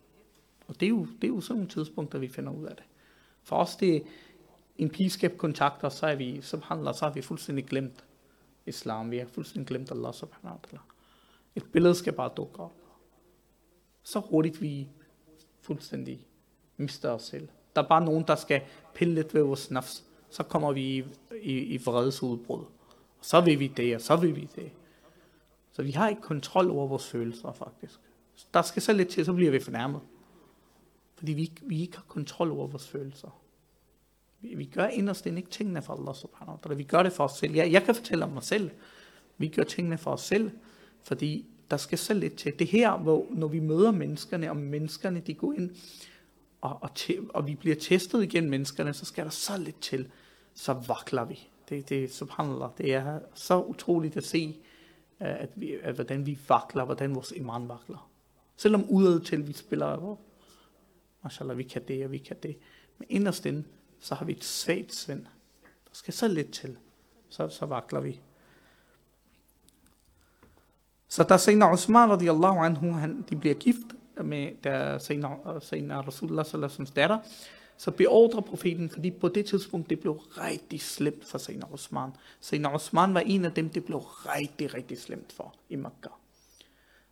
[0.68, 2.86] Og det er jo, det er jo sådan nogle tidspunkter, vi finder ud af det.
[3.44, 4.04] For os, det,
[4.78, 8.04] en pigeskab kontakter, så er vi, så handler, så har vi fuldstændig glemt
[8.68, 9.12] islam.
[9.12, 10.82] Vi har fuldstændig glemt Allah subhanahu wa ta'ala.
[11.56, 12.74] Et billede skal bare dukke op.
[14.04, 14.88] Så hurtigt vi
[15.62, 16.28] fuldstændig
[16.78, 17.48] mister os selv.
[17.76, 18.62] Der er bare nogen, der skal
[18.96, 20.04] pille lidt ved vores nafs.
[20.30, 21.04] Så kommer vi i,
[21.42, 22.66] i, i vredesudbrud.
[23.20, 24.72] Og så vil vi det, og så vil vi det.
[25.72, 28.00] Så vi har ikke kontrol over vores følelser, faktisk.
[28.54, 30.02] Der skal så lidt til, så bliver vi fornærmet.
[31.16, 33.42] Fordi vi, vi ikke har kontrol over vores følelser.
[34.42, 36.76] Vi, vi gør inderst ikke tingene for Allah subhanahu wa ta'ala.
[36.76, 37.54] Vi gør det for os selv.
[37.56, 38.72] Jeg, jeg kan fortælle om mig selv.
[39.38, 40.52] Vi gør tingene for os selv,
[41.04, 42.60] fordi der skal så lidt til.
[42.60, 45.72] Det her, hvor når vi møder menneskerne, og menneskerne de går ind,
[46.62, 50.12] og, og, te, og vi bliver testet igen menneskerne, så skal der så lidt til,
[50.54, 51.40] så vakler vi.
[51.70, 54.58] Det, det, subhanallah, det er så utroligt at se,
[55.22, 58.10] øh, at, vi, at hvordan vi vakler, hvordan vores iman vakler.
[58.56, 60.18] Selvom udad til vi spiller, oh,
[61.24, 62.58] mashallah, vi kan det, og vi kan det.
[62.98, 63.64] Men inderst inde,
[64.00, 65.24] så har vi et svagt sind.
[65.62, 66.78] Der skal så lidt til,
[67.30, 68.20] så, så vakler vi.
[71.08, 76.46] Så da Sayyidina Usman radiyallahu anhu, han, de bliver gift med der Sayyidina, Sayyidina Rasulullah
[76.46, 77.20] sallallahu datter,
[77.78, 82.12] så beordrer profeten, fordi på det tidspunkt, det blev rigtig slemt for Sayyidina Usman.
[82.42, 86.12] Sayyidina Usman var en af dem, det blev rigtig, rigtig slemt for i Makkah.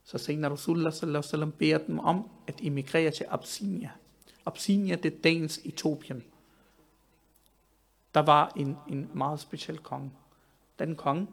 [0.04, 3.92] Så Sayyidina Rasulullah sallallahu beder dem om at emigrere til Abyssinia.
[4.46, 6.24] Abyssinia, det er dagens Etiopien
[8.16, 10.12] der var en, en meget speciel konge.
[10.80, 11.28] Den konge,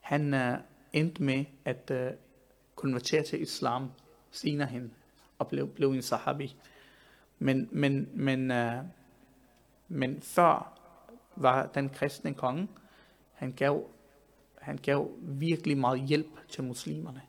[0.00, 0.58] han uh,
[0.92, 2.18] endte med at uh,
[2.74, 3.90] konvertere til islam
[4.30, 4.94] senere hen,
[5.38, 6.56] og blev, blev en sahabi.
[7.38, 8.84] Men, men, men, uh,
[9.88, 10.78] men før
[11.36, 12.68] var den kristne konge,
[13.32, 13.90] han gav,
[14.58, 17.22] han gav virkelig meget hjælp til muslimerne.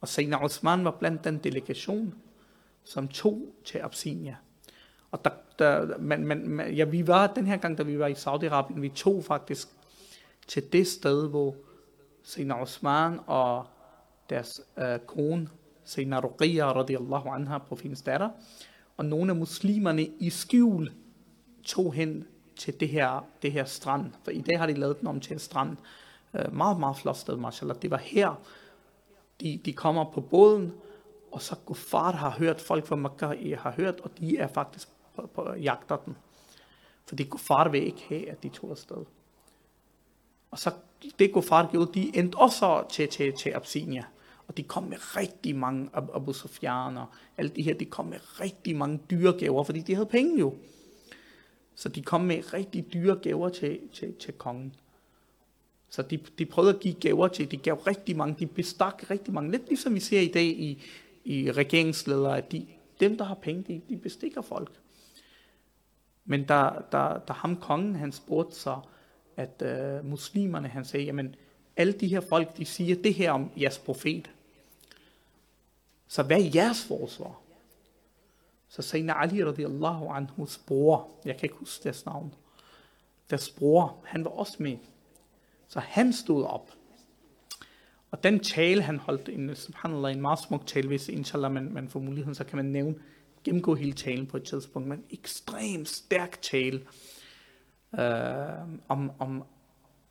[0.00, 2.14] Og Sayyidina Osman var blandt den delegation,
[2.84, 4.36] som tog til Absinia.
[5.12, 8.12] Og der, der, men, men, ja, vi var den her gang, da vi var i
[8.12, 9.68] Saudi-Arabien, vi tog faktisk
[10.46, 11.54] til det sted, hvor
[12.22, 13.66] Sina Osman og
[14.30, 15.48] deres øh, kone,
[15.84, 18.30] Sina Ruqiyya radiyallahu anha, profetens datter,
[18.96, 20.92] og nogle af muslimerne i skjul
[21.64, 22.24] tog hen
[22.56, 24.12] til det her, det her strand.
[24.24, 25.76] For i dag har de lavet den om til en strand.
[26.34, 27.76] Øh, meget, meget flot sted, mashallah.
[27.82, 28.40] Det var her,
[29.40, 30.72] de, de kommer på båden,
[31.32, 35.26] og så Gufar har hørt, folk fra Makkah har hørt, og de er faktisk på,
[35.34, 36.16] på jagter den.
[37.06, 39.04] Fordi Gufar vil ikke have, at de tog afsted.
[40.50, 40.70] Og så
[41.18, 44.04] det Gufar gjorde, de endte også til, til, til Absinia.
[44.48, 48.40] Og de kom med rigtig mange Abu Sufyan og alle de her, de kom med
[48.40, 50.54] rigtig mange dyre gaver, fordi de havde penge jo.
[51.74, 54.74] Så de kom med rigtig dyre gaver til, til, til kongen.
[55.88, 59.34] Så de, de prøvede at give gaver til, de gav rigtig mange, de bestak rigtig
[59.34, 60.82] mange, lidt ligesom vi ser i dag i,
[61.24, 62.66] i regeringsledere, at de,
[63.00, 64.81] dem, der har penge, de, de bestikker folk.
[66.24, 68.80] Men da, da, da ham kongen, han spurgte sig,
[69.36, 71.34] at øh, muslimerne, han sagde, jamen,
[71.76, 74.30] alle de her folk, de siger det her om jeres profet.
[76.08, 77.40] Så hvad er jeres forsvar?
[78.68, 82.34] Så Sayyidina Ali radiallahu anhus bror, jeg kan ikke huske deres navn,
[83.30, 84.76] deres bror, han var også med.
[85.68, 86.72] Så han stod op.
[88.10, 91.88] Og den tale, han holdt, en, subhanallah, en meget smuk tale, hvis inshallah man, man
[91.88, 92.94] får muligheden, så kan man nævne,
[93.44, 96.80] gennemgå hele talen på et tidspunkt, men ekstremt stærk tale
[97.98, 99.42] øh, om, om,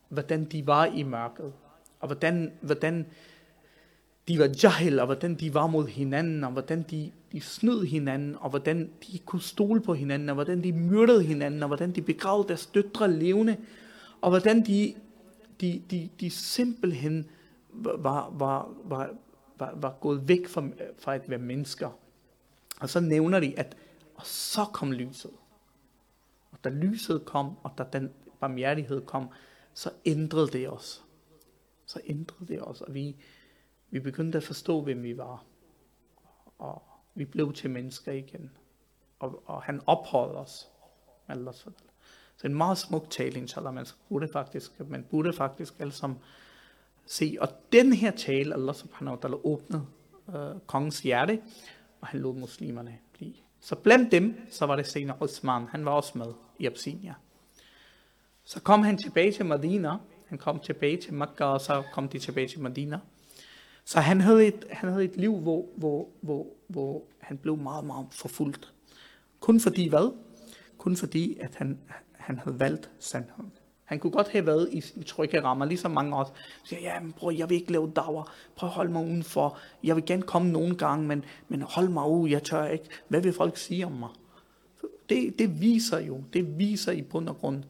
[0.09, 1.53] hvordan de var i mørket,
[1.99, 3.05] og hvordan, hvordan
[4.27, 8.35] de var jahil, og hvordan de var mod hinanden, og hvordan de, de snød hinanden,
[8.39, 12.01] og hvordan de kunne stole på hinanden, og hvordan de myrdede hinanden, og hvordan de
[12.01, 13.57] begravede deres døtre levende,
[14.21, 14.93] og hvordan de,
[15.61, 17.25] de, de, de simpelthen
[17.73, 19.09] var, var, var,
[19.59, 20.63] var, var gået væk fra,
[20.99, 21.89] fra at være mennesker.
[22.81, 23.77] Og så nævner de, at
[24.15, 25.31] og så kom lyset.
[26.51, 29.29] Og da lyset kom, og da den barmhjertighed kom,
[29.73, 31.05] så ændrede det os.
[31.85, 33.15] Så ændrede det os, og vi,
[33.89, 35.43] vi begyndte at forstå, hvem vi var.
[36.57, 36.81] Og
[37.15, 38.51] vi blev til mennesker igen.
[39.19, 40.69] Og, og han opholdt os.
[42.37, 43.73] Så en meget smuk tale, inshallah.
[43.73, 46.19] Man burde faktisk, man burde faktisk alle sammen
[47.05, 47.37] se.
[47.41, 49.85] Og den her tale, Allah subhanahu wa ta'ala åbnede
[50.35, 51.41] øh, kongens hjerte,
[52.01, 53.33] og han lod muslimerne blive.
[53.59, 55.67] Så blandt dem, så var det senere Osman.
[55.67, 57.13] Han var også med i Absinia.
[58.43, 59.97] Så kom han tilbage til Medina.
[60.27, 62.99] Han kom tilbage til Mekka, og så kom de tilbage til Medina.
[63.85, 67.85] Så han havde et, han havde et liv, hvor, hvor, hvor, hvor han blev meget,
[67.85, 68.73] meget forfulgt.
[69.39, 70.13] Kun fordi hvad?
[70.77, 71.79] Kun fordi, at han,
[72.11, 73.51] han havde valgt sandheden.
[73.91, 76.31] Han kunne godt have været i, i trygge rammer, ligesom mange også
[76.63, 79.95] siger, ja, men bror, jeg vil ikke lave dager, prøv at holde mig udenfor, jeg
[79.95, 83.33] vil gerne komme nogle gange, men, men hold mig ud, jeg tør ikke, hvad vil
[83.33, 84.09] folk sige om mig?
[85.09, 87.63] Det, det viser jo, det viser i bund og grund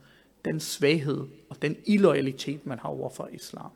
[0.46, 3.72] den svaghed og den illoyalitet, man har overfor islam.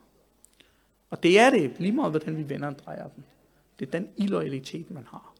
[1.10, 3.24] Og det er det, lige meget hvordan vi vender og drejer den.
[3.78, 5.34] Det er den illoyalitet, man har.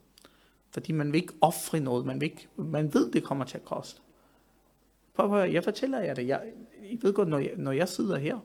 [0.71, 3.65] Fordi man vil ikke ofre noget, man, vil ikke, man ved, det kommer til at
[3.65, 4.01] koste.
[5.17, 6.27] Prøv, prøv, jeg fortæller jer det.
[6.27, 6.43] Jeg,
[6.83, 8.39] I ved godt, når jeg, når jeg sidder her,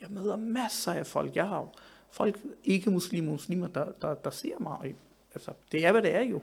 [0.00, 1.36] jeg møder masser af folk.
[1.36, 1.68] Jeg har
[2.10, 4.96] folk, ikke muslimer, muslimer, der, der, der ser mig.
[5.34, 6.40] Altså, det er, hvad det er jo.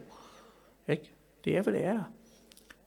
[0.87, 1.11] Ikke?
[1.45, 2.03] Det er, hvad det er.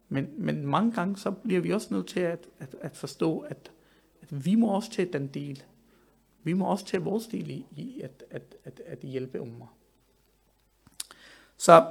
[0.09, 3.73] Men, men mange gange, så bliver vi også nødt til at, at, at forstå, at,
[4.23, 5.63] at vi må også tage den del.
[6.43, 9.77] Vi må også tage vores del i, i at, at, at, at hjælpe ummer.
[11.57, 11.87] Så,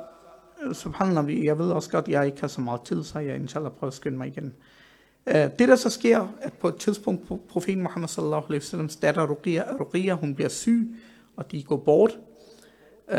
[0.74, 3.72] subhanallah, jeg ved også godt, at jeg ikke har så meget tid, så jeg inshallah
[3.72, 4.56] prøver at skynde mig igen.
[5.28, 9.28] Øh, det der så sker, at på et tidspunkt profeten Muhammad sallallahu alaihi wasallam datter
[9.28, 10.96] Ruqiyya, Ruqiyya, hun bliver syg,
[11.36, 12.20] og de går bort.
[13.08, 13.18] Uh,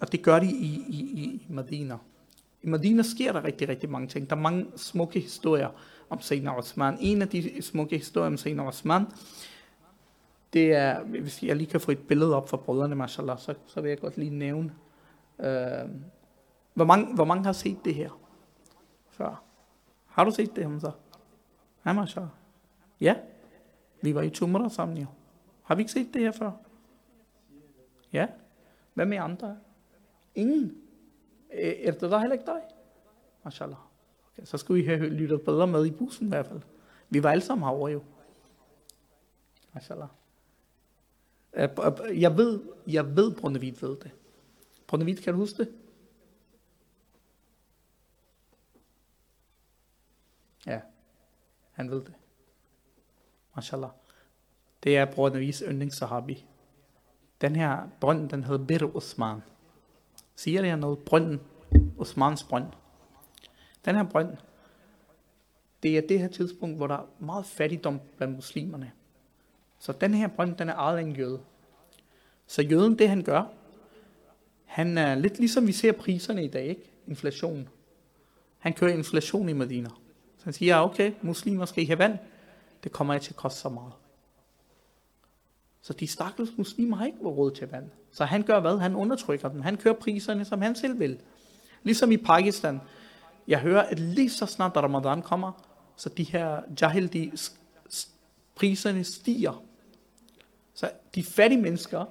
[0.00, 1.96] og det gør de i, i, i Medina.
[2.62, 4.30] I Medina sker der rigtig, rigtig mange ting.
[4.30, 5.68] Der er mange smukke historier
[6.10, 6.96] om Sayyidina Osman.
[7.00, 9.06] En af de smukke historier om Sayyidina Osman,
[10.52, 13.80] det er, hvis jeg lige kan få et billede op for brødrene, mashallah, så, så
[13.80, 14.72] vil jeg godt lige nævne.
[15.40, 15.88] Øh,
[16.74, 18.20] hvor, mange, hvor mange har set det her
[19.10, 19.47] før?
[20.18, 20.90] Har du set det, Hamza?
[21.86, 22.30] Ja, mashallah.
[23.00, 23.14] Ja,
[24.02, 25.06] vi var i Tumra sammen jo.
[25.62, 26.50] Har vi ikke set det her før?
[28.12, 28.26] Ja.
[28.94, 29.56] Hvad med andre?
[30.34, 30.76] Ingen.
[31.50, 32.62] Er det der heller ikke dig?
[33.44, 33.78] Mashallah.
[34.32, 36.60] Okay, så skulle I have lyttet bedre med i bussen i hvert fald.
[37.08, 38.02] Vi var alle sammen herovre jo.
[39.74, 40.08] Mashallah.
[42.14, 44.10] Jeg ved, jeg ved, Brunevit ved det.
[44.86, 45.72] Brunevit, kan du huske det?
[50.66, 50.80] Ja,
[51.72, 52.14] han ved det.
[53.56, 53.90] Mashallah.
[54.82, 56.46] Det er Brunevits yndlingssahabi.
[57.40, 59.40] Den her brønd, den hedder Bir Osman.
[60.36, 60.98] Siger det her noget?
[60.98, 61.40] Brønden.
[61.98, 62.66] Osmans brønd.
[63.84, 64.36] Den her brønd,
[65.82, 68.92] det er det her tidspunkt, hvor der er meget fattigdom blandt muslimerne.
[69.78, 71.40] Så den her brønd, den er ejet af en jøde.
[72.46, 73.44] Så jøden, det han gør,
[74.64, 76.92] han er lidt ligesom vi ser priserne i dag, ikke?
[77.06, 77.68] Inflation.
[78.58, 79.88] Han kører inflation i Medina.
[80.38, 82.18] Så han siger, ja, okay, muslimer skal I have vand.
[82.84, 83.92] Det kommer ikke til at koste så meget.
[85.82, 87.90] Så de stakkels muslimer har ikke råd til vand.
[88.12, 88.78] Så han gør hvad?
[88.78, 89.60] Han undertrykker dem.
[89.60, 91.20] Han kører priserne, som han selv vil.
[91.82, 92.80] Ligesom i Pakistan.
[93.48, 95.52] Jeg hører, at lige så snart Ramadan kommer,
[95.96, 97.32] så de her jahil, de
[98.54, 99.62] priserne stiger.
[100.74, 102.04] Så de fattige mennesker,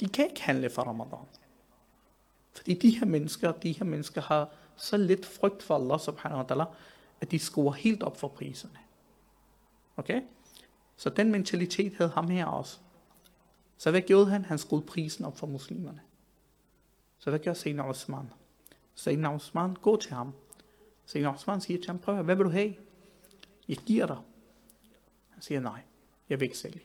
[0.00, 1.18] de kan ikke handle for Ramadan.
[2.52, 6.54] Fordi de her mennesker, de her mennesker har så lidt frygt for Allah subhanahu wa
[6.54, 6.64] ta'ala,
[7.20, 8.78] at de skruer helt op for priserne.
[9.96, 10.22] Okay?
[10.96, 12.78] Så den mentalitet havde ham her også.
[13.76, 14.44] Så hvad gjorde han?
[14.44, 16.00] Han skruede prisen op for muslimerne.
[17.18, 18.30] Så hvad gør Sena Osman?
[18.94, 20.34] Sena Osman, går til ham.
[21.06, 22.74] Sena Osman siger til ham, prøv hvad vil du have?
[23.68, 24.18] Jeg giver dig.
[25.30, 25.80] Han siger, nej,
[26.28, 26.80] jeg vil ikke sælge.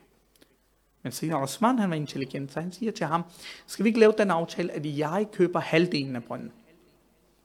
[1.02, 3.24] Men Sena Osman, han var intelligent, så han siger til ham,
[3.68, 6.52] skal vi ikke lave den aftale, at jeg køber halvdelen af brønden?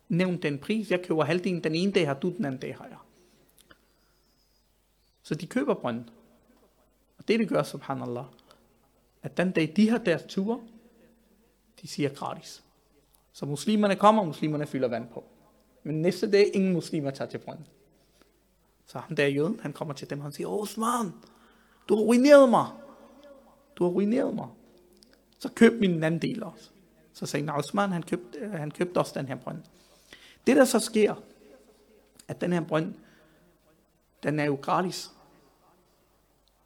[0.08, 2.86] Nævn den pris, jeg køber halvdelen, den ene dag har du, den anden dag har
[2.86, 2.98] jeg.
[5.22, 6.10] Så de køber brønden.
[7.18, 8.24] Og det, de gør, subhanallah,
[9.22, 10.60] at den dag, de har deres tur,
[11.82, 12.64] de siger gratis.
[13.32, 15.24] Så muslimerne kommer, og muslimerne fylder vand på.
[15.82, 17.66] Men næste dag, ingen muslimer tager til brønden.
[18.86, 21.12] Så han der jøden, han kommer til dem, og han siger, Osman,
[21.88, 22.66] du har ruineret mig.
[23.76, 24.48] Du har ruineret mig.
[25.38, 26.70] Så køb min anden del også.
[27.12, 29.62] Så sagde Osman, han købte, han købte også den her brønd.
[30.46, 31.14] Det der så sker,
[32.28, 32.94] at den her brønd,
[34.22, 35.10] den er jo gratis.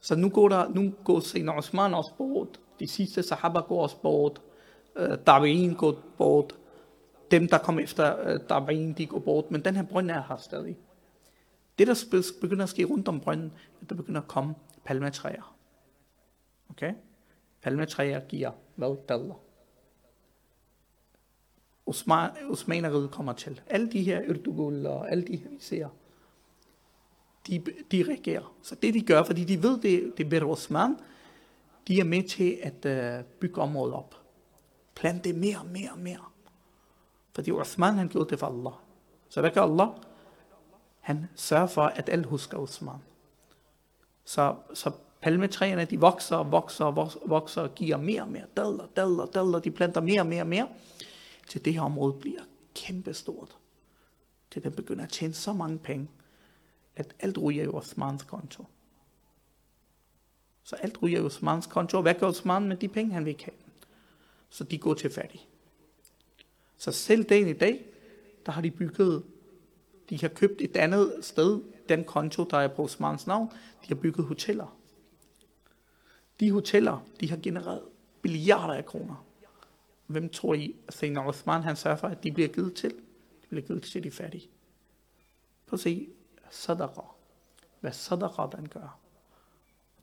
[0.00, 2.60] Så nu går der, nu går Sayyidina Osman også bort.
[2.80, 4.42] De sidste sahaba går også bort.
[4.96, 6.56] Uh, Tabi'in går bort.
[7.30, 9.50] Dem, der kom efter øh, Tabi'in, de går bort.
[9.50, 10.78] Men den her brønd er her stadig.
[11.78, 14.54] Det, der begynder at ske rundt om brønden, at der begynder at komme
[14.84, 15.56] palmetræer.
[16.70, 16.94] Okay?
[17.62, 18.96] Palmetræer giver hvad?
[19.08, 19.34] Dadler.
[21.86, 23.60] Osman, Osmaneriet kommer til.
[23.66, 25.88] Alle de her Erdogan og alle de her, vi ser,
[27.46, 28.54] de, de reagerer.
[28.62, 30.96] Så det de gør, fordi de ved, det, det er Osman,
[31.88, 34.16] de er med til at uh, bygge området op.
[34.94, 36.24] Plante mere mere mere.
[37.34, 38.72] Fordi Osman, han gjorde det for Allah.
[39.28, 39.88] Så hvad gør Allah?
[41.00, 42.98] Han sørger for, at alle husker Osman.
[44.24, 44.90] Så, så
[45.20, 48.44] palmetræerne, de vokser og vokser og vokser og giver mere og mere.
[48.56, 49.58] Dadler, dadler, dadler.
[49.58, 50.68] De planter mere og mere og mere.
[51.48, 52.42] Til det her område bliver
[52.74, 53.56] kæmpestort.
[54.50, 56.08] Til den begynder at tjene så mange penge
[56.96, 58.64] at alt ryger i Osmans konto.
[60.62, 63.36] Så alt ryger i Osmans konto, og hvad gør Osman med de penge, han vil
[63.44, 63.56] have?
[64.50, 65.42] Så de går til fattige.
[66.76, 67.86] Så selv dagen i dag,
[68.46, 69.22] der har de bygget,
[70.10, 73.48] de har købt et andet sted, den konto, der er på Osmans navn,
[73.82, 74.78] de har bygget hoteller.
[76.40, 77.82] De hoteller, de har genereret
[78.22, 79.26] milliarder af kroner.
[80.06, 82.90] Hvem tror I, at Sayyidina Osman, han sørger for, at de bliver givet til?
[83.42, 84.50] De bliver givet til de fattige.
[85.66, 86.08] Prøv at se,
[86.50, 87.00] sadaqa.
[87.80, 88.98] Hvad sadaqa den gør.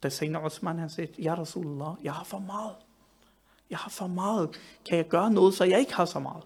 [0.03, 2.75] Da Sayyidina Osman han sagde, Ja Rasulullah, jeg har for meget.
[3.69, 4.49] Jeg har for meget.
[4.85, 6.43] Kan jeg gøre noget, så jeg ikke har så meget?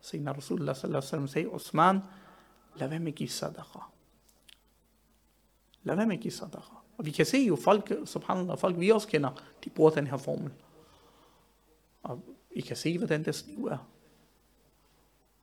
[0.00, 2.00] Sayyidina Rasulullah sallallahu alaihi wasallam sagde, Osman,
[2.76, 3.78] lad være med at give sadaqa.
[5.82, 6.74] Lad være med at give sadaqa.
[6.98, 9.30] Og vi kan se jo folk, subhanallah, folk vi også kender,
[9.64, 10.52] de bruger den her formel.
[12.02, 13.88] Og I kan se, hvordan deres liv er.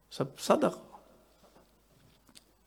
[0.10, 0.78] Så sadaqa.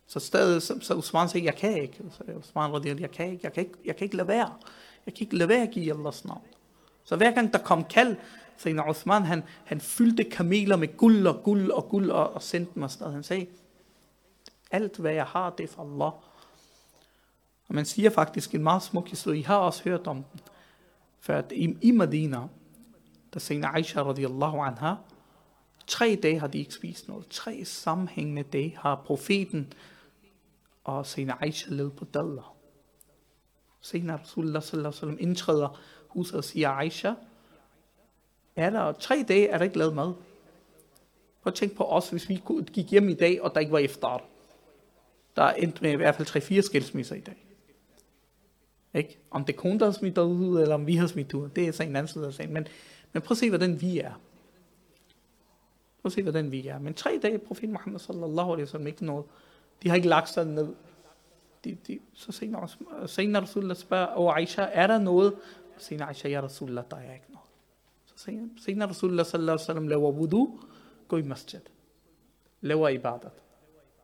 [0.07, 2.05] Så stadig, så, så Usman siger, jeg kan ikke.
[2.11, 4.55] Så Usman radier, jeg kan ikke, jeg kan ikke, jeg kan ikke lade være.
[5.07, 6.43] Jeg kan ikke lade være at give Allahs navn.
[7.05, 8.17] Så hver gang der kom kald,
[8.57, 12.43] så når Usman, han, han fyldte kameler med guld og guld og guld og, og
[12.43, 13.13] sendte dem afsted.
[13.13, 13.47] Han sagde,
[14.71, 16.13] alt hvad jeg har, det er fra Allah.
[17.69, 19.39] Og man siger faktisk en meget smuk historie.
[19.39, 20.41] I har også hørt om den.
[21.21, 22.41] For at i, i Medina,
[23.35, 24.95] der siger Aisha radiallahu anha,
[25.87, 27.27] tre dage har de ikke spist noget.
[27.31, 29.73] Tre sammenhængende dage har profeten
[30.85, 32.57] og Sayyidina Aisha led på dadler.
[33.81, 37.13] Sayyidina Rasulullah sallallahu alaihi wasallam indtræder huset og siger, Aisha,
[38.57, 40.13] er der tre dage, er der ikke lavet mad?
[41.43, 42.43] Prøv at tænke på os, hvis vi
[42.73, 44.23] gik hjem i dag, og der ikke var efter.
[45.37, 47.47] Der er endt med i hvert fald tre-fire skilsmisser i dag.
[48.95, 49.19] Ikke?
[49.31, 51.69] Om det er kun, der har smidt ud, eller om vi har smidt ud, det
[51.69, 52.53] er så en anden side af sagen.
[52.53, 52.67] Men,
[53.13, 54.13] men prøv at se, hvordan vi er.
[56.03, 56.79] Prøv at se, hvordan vi er.
[56.79, 59.25] Men tre dage, profet Muhammad sallallahu alaihi wasallam, ikke noget.
[59.83, 60.75] De har ikke lagt sig ned.
[61.65, 62.69] De, de, så senere,
[63.07, 65.33] senere Rasulullah spørger, og Aisha, er der noget?
[65.75, 67.49] Og senere Aisha, ja Rasulullah, der er ikke noget.
[68.07, 70.61] Så senere, senere Rasulullah sallallahu alaihi wasallam laver wudu,
[71.09, 71.61] gå i masjid.
[72.61, 73.33] Laver ibadat.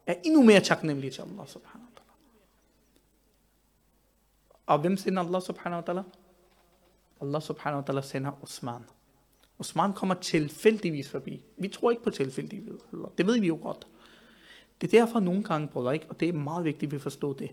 [0.07, 2.12] Er endnu mere taknemmelig til Allah subhanahu wa ta'ala.
[4.66, 6.02] Og hvem sender Allah subhanahu wa ta'ala?
[7.20, 8.84] Allah subhanahu wa ta'ala sender Osman.
[9.59, 11.44] Osman kommer tilfældigvis forbi.
[11.57, 12.80] Vi tror ikke på tilfældigvis.
[13.18, 13.86] Det ved vi jo godt.
[14.80, 16.07] Det er derfor nogle gange, brødre, ikke?
[16.09, 17.50] og det er meget vigtigt, at vi forstår det.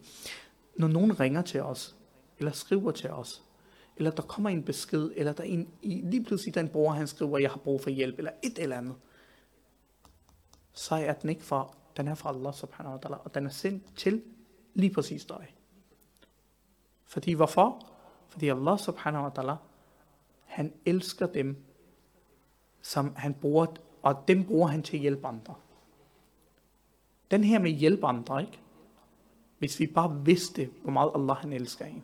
[0.76, 1.96] Når nogen ringer til os,
[2.38, 3.44] eller skriver til os,
[3.98, 7.38] eller der kommer en besked, eller der er en, lige pludselig den bror, han skriver,
[7.38, 8.96] jeg har brug for hjælp, eller et eller andet,
[10.74, 13.50] så er den ikke fra, den er fra Allah subhanahu wa ta'ala, og den er
[13.50, 14.24] sendt til
[14.74, 15.56] lige præcis dig.
[17.06, 17.88] Fordi hvorfor?
[18.28, 19.56] Fordi Allah subhanahu wa ta'ala,
[20.46, 21.66] han elsker dem,
[22.84, 23.66] som han bruger,
[24.02, 25.56] og dem bruger han til at hjælpe andre.
[27.32, 28.60] Den her med at hjælpe andre, ikke?
[29.60, 32.04] Hvis vi bare vidste, hvor meget Allah han elsker en.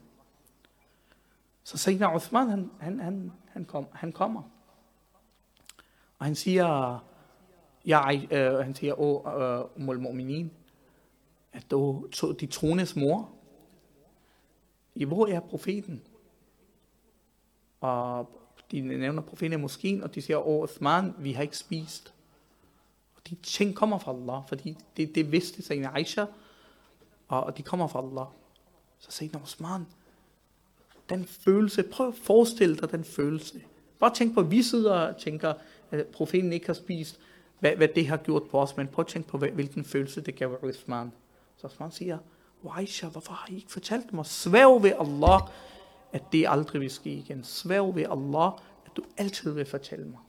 [1.64, 4.42] Så Sayyidina Uthman, han, han, han, han, kom, han kommer.
[6.20, 7.00] Og han siger,
[7.86, 10.48] jeg, øh, han siger, åh, øh, Umul Mu'minin,
[11.54, 12.08] at du,
[12.40, 13.30] de troendes mor,
[14.96, 16.02] i hvor er profeten?
[17.82, 18.39] Og
[18.72, 22.14] de nævner profeten i moskeen, og de siger, åh, Uthman, vi har ikke spist.
[23.16, 26.26] Og de ting kommer fra Allah, fordi det, det vidste sig Aisha,
[27.28, 28.26] og de kommer fra Allah.
[29.00, 29.86] Så siger Uthman,
[31.10, 33.62] den følelse, prøv at forestille dig den følelse.
[34.00, 35.54] Bare tænk på, at vi sidder og tænker,
[35.92, 37.20] at profeten ikke har spist,
[37.60, 40.36] hvad, hvad det har gjort på os, men prøv at tænke på, hvilken følelse det
[40.36, 41.12] gav Uthman.
[41.58, 42.18] Så Uthman siger,
[42.76, 44.26] Aisha, hvorfor har I ikke fortalt mig?
[44.26, 45.42] Svæv ved Allah,
[46.14, 47.44] at det aldrig vil ske igen.
[47.44, 48.52] Svæv ved Allah,
[48.86, 50.20] at du altid vil fortælle mig.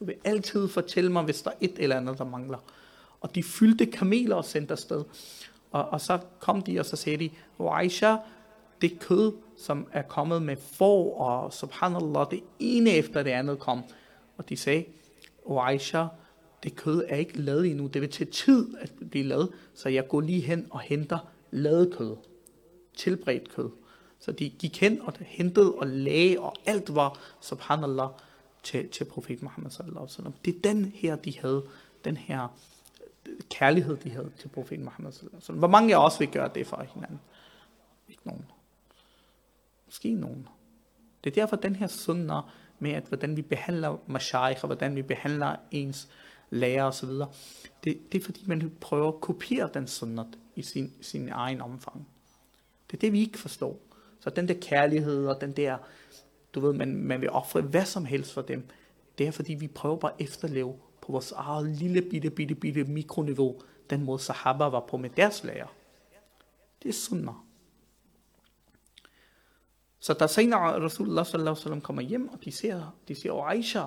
[0.00, 2.58] Du vil altid fortælle mig, hvis der er et eller andet, der mangler.
[3.20, 5.04] Og de fyldte kameler og sendte afsted.
[5.70, 7.30] Og, og så kom de, og så sagde de,
[7.70, 8.16] Aisha,
[8.80, 13.82] det kød, som er kommet med for, og subhanallah, det ene efter det andet kom.
[14.36, 14.84] Og de sagde,
[15.60, 16.04] Aisha,
[16.62, 20.08] det kød er ikke lavet endnu, det vil tage tid at blive lavet, så jeg
[20.08, 21.18] går lige hen og henter
[21.50, 22.16] lavet kød,
[22.96, 23.70] Tilbredt kød.
[24.20, 28.08] Så de gik hen og hentede og lagde, og alt var, subhanallah,
[28.62, 30.32] til, til profet Muhammad sallallahu alaihi wasallam.
[30.44, 31.64] Det er den her, de havde,
[32.04, 32.48] den her
[33.26, 35.58] øh, kærlighed, de havde til profet Muhammad sallallahu alaihi wasallam.
[35.58, 37.20] Hvor mange af os vil gøre det for hinanden?
[38.08, 38.44] Ikke nogen.
[39.86, 40.48] Måske nogen.
[41.24, 42.42] Det er derfor den her sunnah
[42.78, 46.08] med, at hvordan vi behandler mashaykh, og hvordan vi behandler ens
[46.50, 47.10] lærer osv.,
[47.84, 52.08] det, det er fordi, man prøver at kopiere den sunnah i sin, sin egen omfang.
[52.90, 53.80] Det er det, vi ikke forstår.
[54.20, 55.78] Så den der kærlighed og den der,
[56.54, 58.68] du ved, man, man vil ofre hvad som helst for dem,
[59.18, 62.84] det er fordi, vi prøver bare at efterleve på vores eget lille bitte, bitte, bitte
[62.84, 63.60] mikroniveau,
[63.90, 65.74] den måde sahaba var på med deres lærer.
[66.82, 67.34] Det er sunnah.
[69.98, 73.50] Så da senere Rasulullah sallallahu alaihi wasallam kommer hjem, og de ser, de siger, oh,
[73.50, 73.80] Aisha,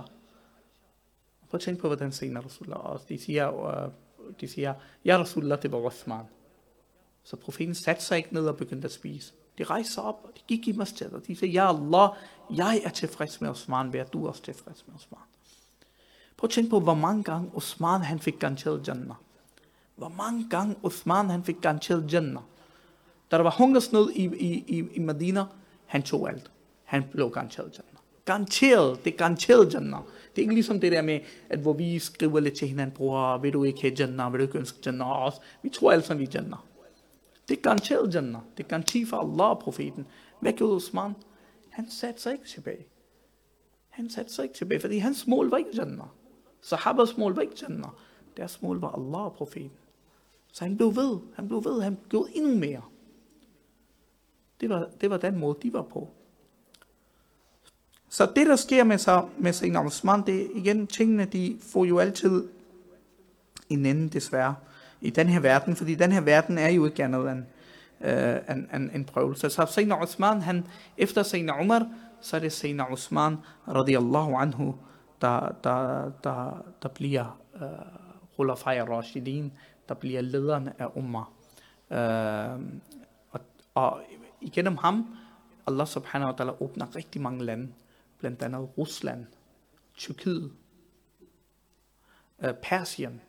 [1.49, 3.91] prøv at tænke på, hvordan senere Rasulullah, og de siger, uh,
[4.41, 4.73] de siger,
[5.05, 6.25] ja Rasulullah, det var Uthman.
[7.23, 9.33] Så profeten satte sig ikke ned og begyndte at spise.
[9.57, 12.09] De rejste sig op, og de gik i masjid, og de sagde, ja Allah,
[12.49, 15.19] jeg er tilfreds med Osman, vær du også tilfreds med Osman.
[16.37, 19.15] Prøv at tænke på, hvor mange gange Osman han fik garanteret Jannah.
[19.95, 22.43] Hvor mange gange Osman han fik garanteret Jannah.
[23.31, 25.45] Da der var hungersnød i, i, i, i Medina,
[25.85, 26.51] han tog alt.
[26.83, 28.01] Han blev garanteret Jannah.
[28.25, 29.99] Garanteret, det er garanteret Jannah.
[30.35, 33.37] Det er ikke ligesom det der med, at hvor vi skriver lidt til hinanden, bror,
[33.37, 35.39] vil du ikke have Jannah, vil du ikke ønske Jannah også?
[35.63, 36.59] Vi tror alle sammen, vi er Jannah.
[37.49, 38.41] Det er garanteret Jannah.
[38.57, 40.07] Det er garanti for Allah og profeten.
[40.39, 41.13] Hvad gjorde Osman?
[41.69, 42.85] Han satte sig ikke tilbage.
[43.89, 46.07] Han satte sig ikke tilbage, fordi hans mål var ikke Jannah.
[46.61, 47.89] Sahabas mål var ikke Jannah.
[48.37, 49.77] Deres mål var Allah og profeten.
[50.51, 52.81] Så han blev ved, han blev ved, han gjorde endnu mere.
[54.61, 56.09] Det var, det var den måde, de var på.
[58.09, 61.85] Så det, der sker med, sig, med Sayyidina Osman, det er igen, tingene, de får
[61.85, 62.47] jo altid
[63.69, 64.55] en ende, desværre,
[65.03, 67.43] i den her verden, fordi den her verden er jo ikke andet end
[68.01, 69.49] øh, uh, en, en, en prøvelse.
[69.49, 71.87] Så Sayyidina Osman, han, efter Sayyidina Umar,
[72.21, 73.37] så er det Sayyidina Osman,
[73.67, 74.75] radiyallahu anhu,
[75.21, 77.61] der, der, der, der bliver uh,
[78.35, 79.53] Khulafai Rashidin,
[79.89, 81.29] der bliver lederen af Umar.
[81.89, 82.59] Uh, øh,
[83.31, 83.39] og,
[83.73, 84.01] og
[84.41, 85.15] igennem ham,
[85.67, 87.67] Allah subhanahu wa ta'ala åbner rigtig mange lande,
[88.19, 89.25] blandt andet Rusland,
[89.97, 90.51] Tyrkiet,
[92.43, 93.21] uh, Persien,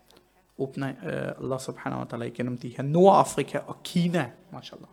[0.58, 4.88] åbner øh, Allah subhanahu wa ta'ala igennem de her Nordafrika og Kina, mashallah.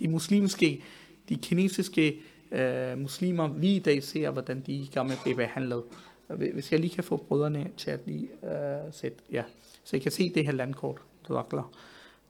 [0.00, 0.82] De muslimske,
[1.28, 2.20] de kinesiske
[2.50, 5.82] øh, muslimer, vi i dag ser, hvordan de i gamle blev behandlet.
[6.28, 9.42] Hvis jeg lige kan få brødrene til at lige øh, sætte, ja,
[9.84, 11.02] så I kan se det her landkort,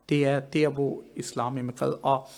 [0.09, 2.29] det er der, hvor islam er Og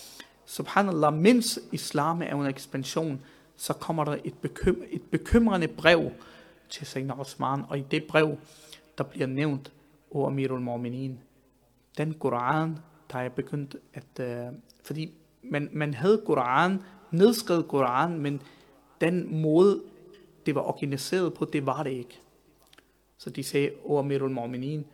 [0.45, 3.21] subhanallah, mens islam er under ekspansion,
[3.57, 6.11] så kommer der et, bekym et bekymrende brev
[6.69, 8.37] til Sayyidina Osman, og i det brev,
[8.99, 9.73] der bliver nævnt,
[10.15, 11.13] O Amirul Mu'minin,
[11.99, 12.79] den Koran,
[13.13, 14.53] der er begyndt at, Øh,
[14.83, 18.43] fordi man, man havde Koran, nedskrevet Koran, men
[19.01, 19.83] den måde,
[20.47, 22.21] det var organiseret på, det var det ikke.
[23.17, 24.85] Så de sagde, O Amirul Mu'minin,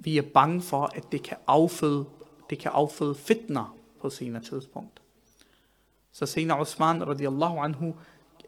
[0.00, 2.04] vi er bange for, at det kan afføde,
[2.50, 5.02] det kan afføde fitner på senere tidspunkt.
[6.12, 7.94] Så senere Osman radiallahu anhu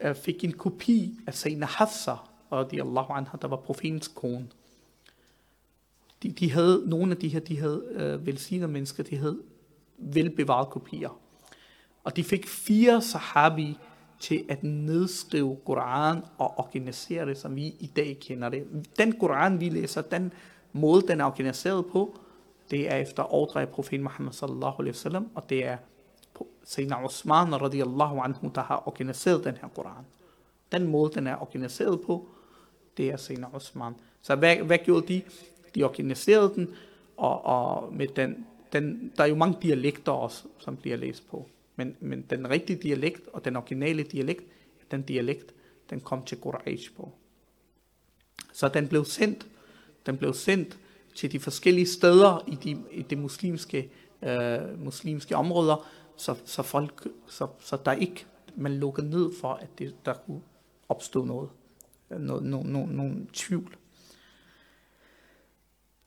[0.01, 2.15] øh, fik en kopi af senere Hafsa
[2.53, 4.49] radiallahu anha, der var profetens kone.
[6.25, 9.39] De, de havde, nogle af de her, de havde øh, velsignede mennesker, de havde
[9.99, 11.21] velbevarede kopier.
[12.05, 13.79] Og de fik fire sahabi
[14.21, 18.87] til at nedskrive Koranen og organisere det, som vi i dag kender det.
[18.99, 20.33] Den Koran, vi læser, den
[20.73, 22.19] måde, den er organiseret på,
[22.71, 25.77] det er efter ordre af profeten Muhammad sallallahu alaihi wasallam, og det er
[26.65, 30.05] Sayyidina Osman radiyallahu anhu, der har organiseret den her Koran.
[30.73, 32.29] Den måde, den er organiseret på,
[32.97, 33.95] det er Sayyidina Osman.
[34.23, 35.23] Så hvad, hvad gjorde de?
[35.75, 36.75] De organiserede den,
[37.17, 41.49] og, og med den, den, der er jo mange dialekter også, som bliver læst på.
[41.77, 44.45] Men, men den rigtige dialekt og den originale dialekt,
[44.91, 45.55] den dialekt,
[45.91, 47.13] den kom til Quraysh på.
[48.53, 49.47] Så den blev sendt,
[50.07, 50.79] den blev sendt
[51.15, 53.91] til de forskellige steder i de, i de muslimske,
[54.23, 59.79] øh, muslimske områder, så, så, folk, så, så der ikke, man lukkede ned for, at
[59.79, 60.41] det, der kunne
[60.89, 61.49] opstå noget,
[62.11, 63.77] øh, noget, noget, noget, noget tvivl.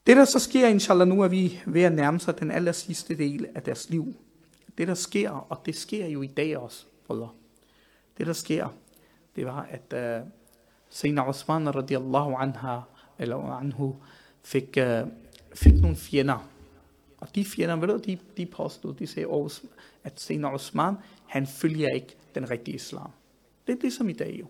[0.07, 3.17] Det der så sker, inshallah, nu er vi ved at nærme sig den aller sidste
[3.17, 4.15] del af deres liv.
[4.77, 7.29] Det der sker, og det sker jo i dag også, brødre.
[8.17, 8.67] Det der sker,
[9.35, 10.27] det var, at uh,
[10.89, 12.79] Sayyidina Osman radiallahu anha,
[13.19, 13.95] eller anhu,
[14.43, 15.09] fik, uh,
[15.55, 16.49] fik nogle fjender.
[17.17, 19.49] Og de fjender, ved du, de, de påstod, de sagde,
[20.03, 20.95] at Sayyidina Osman,
[21.25, 23.11] han følger ikke den rigtige islam.
[23.67, 24.45] Det er ligesom i dag jo.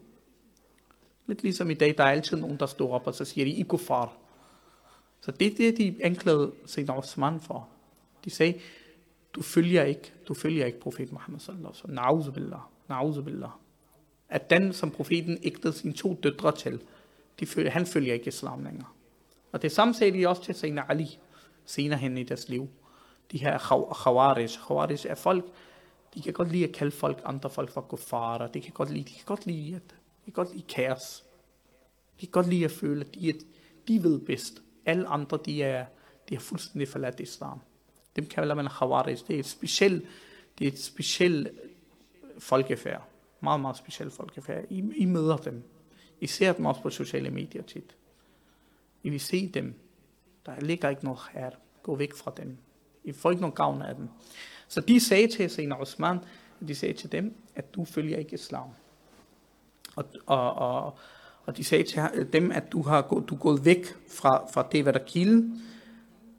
[1.28, 3.52] Lidt ligesom i dag, der er altid nogen, der står op, og så siger de,
[3.52, 4.27] I kuffar.
[5.22, 7.68] Så det er det, de anklagede Sayyidina Osman for.
[8.26, 8.60] De sagde,
[9.34, 12.60] du følger ikke, du følger ikke profeten Muhammed sallallahu alaihi wasallam.
[12.90, 13.50] Nauzubillah.
[14.30, 16.82] At den, som profeten ægtede sine to døtre til,
[17.40, 18.88] de følger, han følger ikke islam længere.
[19.52, 21.20] Og det samme sagde de også til Sayyidina Ali,
[21.66, 22.70] senere hen i deres liv.
[23.32, 23.58] De her
[24.04, 24.48] khawarij.
[24.48, 25.46] Khawarij er folk,
[26.14, 28.48] de kan godt lide at kalde folk, andre folk for kuffara.
[28.48, 31.24] De kan godt lide, de kan godt lide, at, de kan godt lide kaos.
[32.22, 33.34] De kan godt lide at føle, at de,
[33.88, 34.62] de ved bedst.
[34.88, 35.86] Alle andre, de er,
[36.30, 37.60] de har fuldstændig forladt islam.
[38.16, 39.18] Dem kalder man khawarij.
[39.28, 40.06] Det er et specielt,
[40.60, 41.48] det er et specielt
[42.40, 43.08] folkefærd.
[43.40, 44.64] Meget, meget specielt folkefærd.
[44.70, 45.64] I, I møder dem.
[46.20, 47.96] I ser dem også på sociale medier tit.
[49.04, 49.74] I vil se dem.
[50.46, 51.52] Der ligger ikke noget her.
[51.84, 52.58] Gå væk fra dem.
[53.04, 54.10] I får ikke nogen gavn af dem.
[54.68, 56.20] Så de sagde til Sina Osman,
[56.68, 58.70] de sagde til dem, at du følger ikke islam.
[59.96, 60.98] Og, og, og,
[61.48, 64.84] og de sagde til dem, at du har du er gået væk fra, fra det,
[64.84, 65.62] hvad der kilden.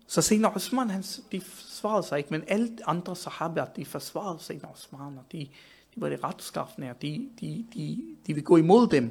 [0.07, 1.03] Så Sina Osman, han,
[1.33, 5.39] de forsvarede sig ikke, men alle andre sahaber, de forsvarede Sina Osman, og de,
[5.95, 9.11] de var det retskaffende, og de, de, de, de ville gå imod dem.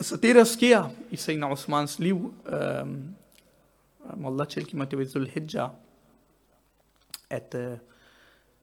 [0.00, 2.86] Så det, der sker i Sina Osmans liv, øh,
[4.16, 5.70] må Allah tilgive mig, det var Zul Hijjah,
[7.30, 7.78] at øh, uh,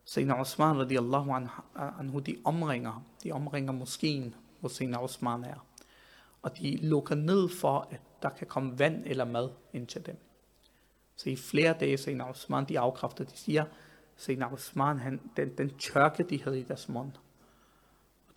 [0.06, 1.32] Sayyidina Osman radiallahu
[1.76, 5.66] anhu, de omringer, de omringer moskeen, hvor Sayyidina Osman er.
[6.42, 10.18] Og de lukker ned for, at der kan komme vand eller mad ind til dem.
[11.16, 13.66] Så i flere dage, Sayyidina Osman, de afkræfter, de siger,
[14.18, 17.12] Sayyidina Osman, han, den, den tørke, de havde i deres mund,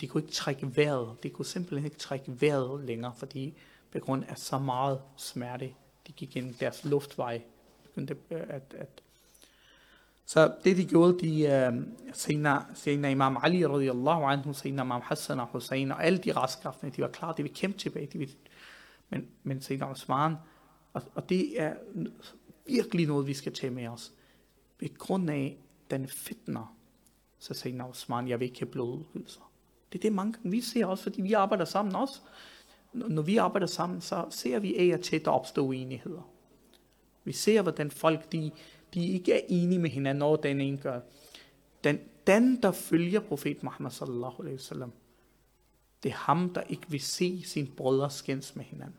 [0.00, 1.22] de kunne ikke trække vejret.
[1.22, 3.54] De kunne simpelthen ikke trække vejret længere, fordi
[3.92, 5.74] på grund af så meget smerte,
[6.06, 7.42] de gik ind deres luftvej,
[7.82, 9.02] begyndte øh, at, at
[10.30, 15.00] så det de gjorde, de øh, uh, senere, senere Imam Ali radiyallahu anhu, senere Imam
[15.04, 18.18] Hassan og Hussein, og alle de raskræftene, de var klar, de ville kæmpe tilbage, de
[18.18, 18.34] ville,
[19.08, 20.34] men, men senere Osman,
[20.92, 21.74] og, og det er
[22.66, 24.12] virkelig noget, vi skal tage med os.
[24.80, 25.58] Ved grund af
[25.90, 26.76] den fitner,
[27.38, 29.52] så senere Osman, jeg vil ikke have blodudgydelser.
[29.92, 32.20] Det er det mange gange, vi ser også, fordi vi arbejder sammen også.
[32.92, 36.30] Når vi arbejder sammen, så ser vi af og til, at der opstår uenigheder.
[37.24, 38.50] Vi ser, hvordan folk, de,
[38.94, 41.00] de ikke er enige med hinanden, når den ene gør.
[41.84, 44.92] Den, den, der følger profet Muhammad sallallahu alaihi wasallam,
[46.02, 48.96] det er ham, der ikke vil se sin brødre skændes med hinanden.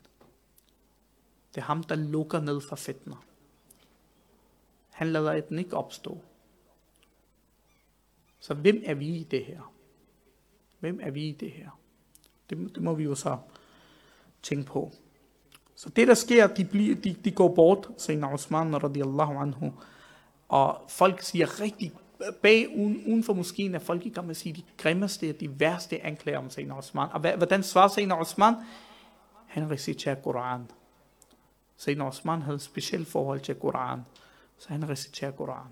[1.55, 3.25] Det er ham, der lukker ned for fitner.
[4.89, 6.23] Han lader den ikke opstå.
[8.39, 9.73] Så hvem er vi i det her?
[10.79, 11.79] Hvem er vi i det her?
[12.49, 13.37] Det, det må vi jo så
[14.41, 14.91] tænke på.
[15.81, 19.73] Så det der sker, de, bliver, de, de går bort, Sayyidina Osman radiallahu anhu,
[20.49, 21.91] og folk siger rigtig,
[22.41, 25.39] bag uden, uden for moskeen er folk i gang med at sige de grimmeste, og
[25.39, 27.07] de værste anklager om Sayyidina Osman.
[27.11, 28.53] Og hvad, hvordan svarer Sayyidina Osman?
[29.47, 30.71] Han reciterer Koran.
[31.77, 33.99] Sayyidina Osman havde et specielt forhold til Koran,
[34.57, 35.67] så han reciterer Koran.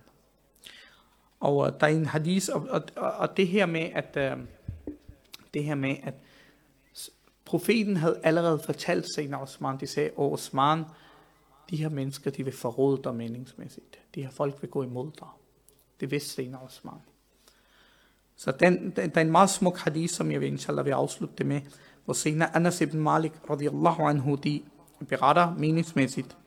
[1.39, 4.43] Og uh, der er en hadith, og, og, og det her med, at uh,
[5.53, 6.13] det her med, at
[7.49, 10.83] profeten havde allerede fortalt sig, Osman, de sagde, åh Osman,
[11.69, 13.99] de her mennesker, de vil forråde dig meningsmæssigt.
[14.15, 15.27] De her folk vil gå imod dig.
[15.99, 16.93] Det vidste senere Osman.
[18.35, 21.35] Så den, den, der er en meget smuk hadith, som jeg vil, inshallah, vil afslutte
[21.37, 21.61] det med,
[22.05, 24.61] hvor senere Anas ibn Malik, radiyallahu anhu, de
[25.07, 26.37] beretter meningsmæssigt,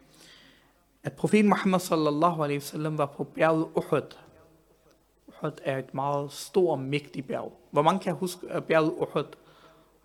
[1.02, 4.16] at profeten Muhammad sallallahu alaihi wasallam var på bjerget Uhud.
[5.26, 7.52] Uhud er et meget stort og mægtigt bjerg.
[7.70, 9.36] Hvor mange kan huske øh, bjerget Uhud?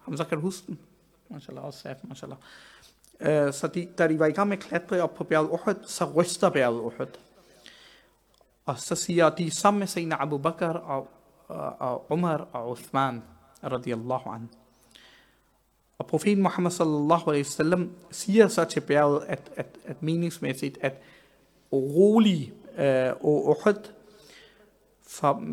[0.08, 0.80] Hamza, kan du huske den?
[1.30, 2.38] Mashallah, også saf, mashallah.
[3.20, 5.76] Uh, så de, da de var i gang med at klatre op på bjerget Uhud,
[5.86, 7.08] så ryster bjerget Uhud.
[8.66, 11.08] Og så siger de sammen med sine Abu Bakr og,
[11.48, 13.24] og, og Umar og Uthman,
[13.64, 14.48] radiyallahu anhu.
[15.98, 21.02] Og profeten Muhammad sallallahu alaihi wasallam siger så til bjerget, at, at, at meningsmæssigt, at
[21.74, 23.92] rolig øh, og Uhud,
[25.08, 25.44] for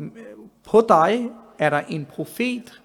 [0.64, 2.82] på dig er der en profet,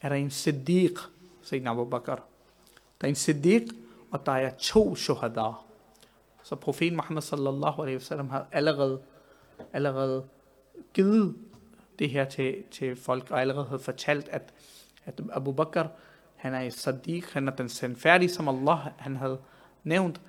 [0.00, 0.98] er der en siddiq,
[1.42, 2.14] siger Abu Bakr.
[3.00, 3.62] Der er en siddiq,
[4.10, 5.52] og der er to shuhada.
[6.42, 9.00] Så profeten Muhammad sallallahu alaihi wasallam har allerede,
[9.72, 10.24] allerede
[10.94, 11.36] givet
[11.98, 14.54] det her til, til folk, og allerede har fortalt, at,
[15.04, 15.82] at Abu Bakr,
[16.36, 19.38] han er Sadiq, han er den sandfærdige, som Allah han havde
[19.84, 20.20] nævnt,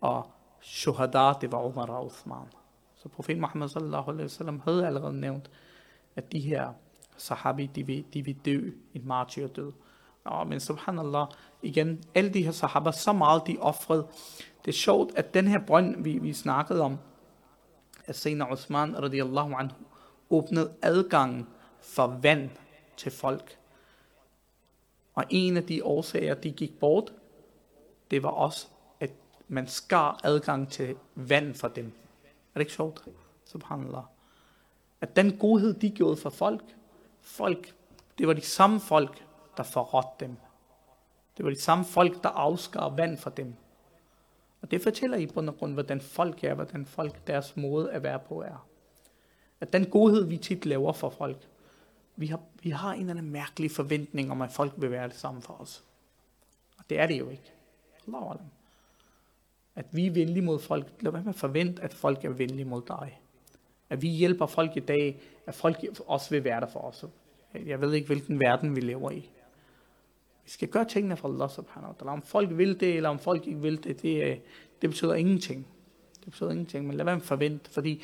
[0.00, 2.46] og shuhada, det var Umar og Uthman.
[2.96, 5.50] Så profeten Muhammad sallallahu alaihi wasallam havde allerede nævnt,
[6.16, 6.72] at de her
[7.18, 9.72] sahabi, de vil, de vil dø en martyrdød.
[10.24, 11.26] Og, men subhanallah,
[11.62, 14.06] igen, alle de her sahaba, så meget de offrede.
[14.64, 16.98] Det er sjovt, at den her brønd, vi, vi snakkede om,
[18.06, 19.76] at Sena Osman radiallahu anhu,
[20.30, 21.46] åbnede adgangen
[21.80, 22.50] for vand
[22.96, 23.58] til folk.
[25.14, 27.12] Og en af de årsager, de gik bort,
[28.10, 28.66] det var også,
[29.00, 29.10] at
[29.48, 31.92] man skar adgang til vand for dem.
[32.24, 33.04] Er det ikke sjovt?
[33.44, 34.02] Subhanallah.
[35.00, 36.64] At den godhed, de gjorde for folk,
[37.28, 37.74] folk,
[38.18, 39.24] det var de samme folk,
[39.56, 40.36] der forrådte dem.
[41.36, 43.54] Det var de samme folk, der afskar vand for dem.
[44.60, 48.02] Og det fortæller i bund og grund, hvordan folk er, hvordan folk, deres måde at
[48.02, 48.66] være på er.
[49.60, 51.48] At den godhed, vi tit laver for folk,
[52.16, 55.16] vi har, vi har en eller anden mærkelig forventning om, at folk vil være det
[55.16, 55.84] samme for os.
[56.78, 57.52] Og det er det jo ikke.
[59.74, 60.86] At vi er venlige mod folk.
[61.00, 63.20] Lad være med at forvente, at folk er venlige mod dig.
[63.90, 65.76] At vi hjælper folk i dag, at folk
[66.06, 67.04] også vil være der for os.
[67.66, 69.30] Jeg ved ikke, hvilken verden vi lever i.
[70.44, 72.12] Vi skal gøre tingene for Allah subhanahu wa ta'ala.
[72.12, 74.36] Om folk vil det, eller om folk ikke vil det, det, øh,
[74.82, 75.66] det betyder ingenting.
[76.20, 78.02] Det betyder ingenting, men lad være med forvente, fordi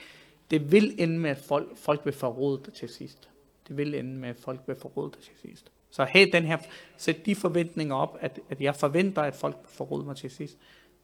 [0.50, 3.28] det vil ende med, at folk, folk vil forråde dig til sidst.
[3.68, 5.72] Det vil ende med, at folk vil forråde dig til sidst.
[5.90, 6.58] Så hey, den her,
[6.96, 10.58] sæt de forventninger op, at, at jeg forventer, at folk vil forråde mig til sidst.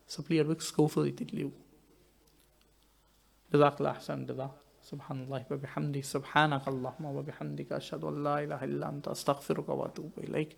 [0.07, 1.53] Så bliver du ikke skuffet i dit liv.
[3.53, 4.51] Det er klart, sådan det var.
[4.91, 10.57] سبحان الله وبحمده سبحانك اللهم وبحمدك أشهد أن لا إله إلا أنت أستغفرك وأتوب إليك.